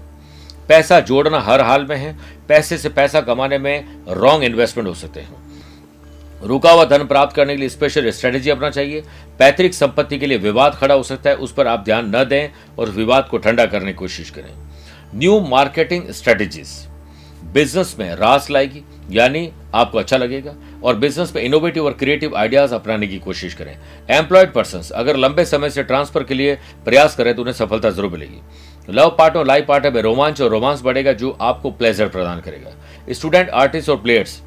पैसा 0.67 0.99
जोड़ना 0.99 1.39
हर 1.39 1.61
हाल 1.61 1.85
में 1.85 1.95
है। 1.97 2.15
पैसे 2.47 2.77
से 2.77 2.89
पैसा 2.89 3.21
कमाने 3.21 3.57
में 3.57 3.85
रॉन्ग 4.09 4.43
इन्वेस्टमेंट 4.43 4.89
हो 4.89 4.93
सकते 4.93 5.19
हैं। 5.19 5.43
रुका 6.43 6.71
हुआ 6.71 6.85
धन 6.85 7.05
प्राप्त 7.05 7.35
करने 7.35 7.53
के 7.53 7.59
लिए 7.59 7.69
स्पेशल 7.69 8.09
स्ट्रेटेजी 8.11 8.49
अपना 8.49 8.69
चाहिए। 8.69 9.03
पैतृक 9.39 9.73
संपत्ति 9.73 10.17
के 10.17 10.25
लिए 10.25 10.37
विवाद 10.37 10.75
खड़ा 10.75 10.95
हो 10.95 11.03
सकता 11.03 11.29
है। 11.29 11.35
उस 11.35 11.53
पर 11.53 11.67
आप 11.67 11.83
ध्यान 11.85 12.15
न 12.15 12.23
दें 12.23 12.49
और 12.79 12.89
विवाद 12.89 13.27
को 13.31 13.37
ठंडा 13.37 13.65
करने 13.65 13.85
की 13.85 13.97
कोशिश 13.97 14.29
करें। 14.29 14.53
न्यू 15.15 15.39
मार्केटिंग 15.39 16.09
स्ट्रेटेजीज 16.09 16.67
बिज़नेस 17.55 17.95
में 17.99 18.15
रास 18.15 18.49
लाएगी, 18.51 18.81
यानी 19.11 19.49
आपको 19.75 19.97
अच्छा 19.97 20.17
लगेगा, 20.17 20.55
और 20.83 20.95
बिज़नेस 20.95 21.31
में 21.35 21.41
इनोवेटिव 21.41 21.85
और 21.85 21.93
क्रिएटिव 21.93 22.35
आइडियाज़ 22.37 22.73
अपनाने 22.75 23.07
की 23.07 23.19
कोशिश 23.19 23.53
करें। 23.53 23.75
एम्प्लॉयड 24.09 24.51
पर्सन 24.53 24.81
अगर 24.95 25.17
लंबे 25.17 25.45
समय 25.45 25.69
से 25.69 25.83
ट्रांसफ़र 25.83 26.23
के 26.23 26.33
लिए 26.33 26.55
प्रयास 26.85 27.15
करें 27.15 27.33
तो 27.35 27.41
उन्हें 27.41 27.53
सफलता 27.53 27.89
ज़रूर 27.89 28.11
मिलेगी। 28.11 28.41
लव 28.89 29.15
पार्ट 29.19 29.35
और 29.35 29.47
लाइफ 29.47 29.65
पार्ट 29.67 29.85
में 29.85 30.01
रोमांच 30.01 30.41
और 30.41 30.49
रोमांस 30.49 30.81
बढ़ेगा, 30.81 31.13
जो 31.13 31.31
आपको 31.31 31.71
प्लेजर 31.71 32.07
प्रदान 32.07 32.41
करेगा। 32.41 33.13
स्टूडेंट 33.13 33.49
आर्टिस्ट 33.51 33.89
और 33.89 33.97
प्लेयर्स 33.97 34.41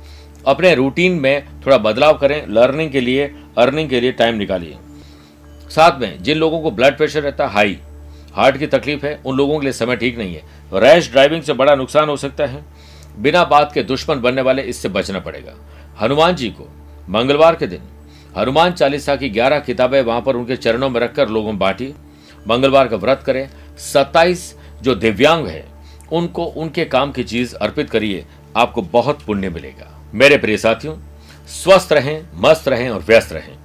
अपने 0.47 0.75
रूटीन 0.75 1.13
में 1.13 1.45
थोड़ा 1.67 1.79
बदलाव 1.79 2.19
करें 2.19 2.43
लर्निंग 2.49 2.91
के 2.91 3.01
लिए 3.01 3.31
अर्निंग 3.59 3.89
के 3.91 4.01
लिए 4.01 4.13
टाइम 4.13 4.35
निकालिए। 4.37 4.77
साथ 5.71 6.01
में, 6.01 6.23
जिन 6.23 6.39
लोगों 6.39 6.61
को 6.61 6.71
ब्लड 6.71 6.97
प्रेशर 6.97 7.23
रहता 7.23 7.47
है 7.47 7.53
हाई 7.53 7.79
हार्ट 8.35 8.57
की 8.57 8.67
तकलीफ़ 8.69 9.07
है, 9.07 9.21
उन 9.27 9.37
लोगों 9.37 9.59
के 9.59 9.65
लिए 9.65 9.73
समय 9.73 9.97
ठीक 9.97 10.19
नहीं 10.19 10.35
है। 10.35 10.43
रैश 10.75 11.11
ड्राइविंग 11.11 11.43
से 11.43 11.53
बड़ा 11.55 11.75
नुकसान 11.75 12.09
हो 12.09 12.17
सकता 12.17 12.47
है। 12.47 12.65
बिना 13.19 13.45
बात 13.45 13.73
के 13.73 13.83
दुश्मन 13.83 14.21
बनने 14.21 14.43
वाले 14.43 14.63
इससे 14.63 14.89
बचना 14.89 15.19
पड़ेगा। 15.19 15.55
हनुमान 16.01 16.37
जी 16.37 16.49
को 16.51 16.69
मंगलवार 17.09 17.55
के 17.55 17.67
दिन 17.67 17.81
हनुमान 18.37 18.73
चालीसा 18.73 19.17
की 19.17 19.29
ग्यारह 19.29 19.61
किताबें 19.61 20.01
वहाँ 20.03 20.21
पर 20.21 20.37
उनके 20.37 20.57
चरणों 20.57 20.89
में 20.91 21.01
रखकर 21.01 21.29
लोगों 21.29 21.49
में 21.49 21.59
बांटी। 21.59 21.95
मंगलवार 22.49 22.89
का 22.89 22.97
व्रत 22.97 23.23
करें। 23.27 23.49
सत्ताईस 23.79 24.55
जो 24.83 24.95
दिव्यांग 24.95 25.47
है, 25.47 25.65
उनको 26.13 26.45
उनके 26.45 26.85
काम 26.85 27.13
की 27.13 27.25
चीज़ 27.25 27.55
अर्पित 27.57 27.91
करिए। 27.91 28.25
आपको 28.57 28.83
बहुत 28.83 29.23
पुण्य 29.23 29.49
मिलेगा। 29.49 29.95
मेरे 30.15 30.39
प्रिय 30.39 30.57
साथियों, 30.57 30.97
स्वस्थ 31.49 31.93
रहें, 31.93 32.23
मस्त 32.35 32.69
रहें 32.69 32.89
और 32.91 33.01
व्यस्त 33.01 33.33
रहें। 33.33 33.57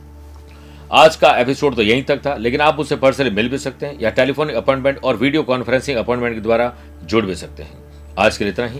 आज 0.91 1.15
का 1.15 1.31
एपिसोड 1.37 1.75
तो 1.75 1.81
यहीं 1.81 2.03
तक 2.03 2.25
था, 2.25 2.35
लेकिन 2.35 2.61
आप 2.61 2.77
मुझसे 2.77 2.95
पर्सनली 2.95 3.29
मिल 3.29 3.49
भी 3.49 3.57
सकते 3.57 3.85
हैं 3.85 3.99
या 3.99 4.09
टेलीफोनिक 4.09 4.55
अपॉइंटमेंट 4.55 5.03
और 5.03 5.15
वीडियो 5.15 5.43
कॉन्फ्रेंसिंग 5.43 5.97
अपॉइंटमेंट 5.97 6.35
के 6.35 6.41
द्वारा 6.41 6.73
जुड़ 7.03 7.25
भी 7.25 7.35
सकते 7.35 7.63
हैं। 7.63 7.77
आज 8.19 8.37
के 8.37 8.43
लिए 8.43 8.53
इतना 8.53 8.67
ही। 8.67 8.79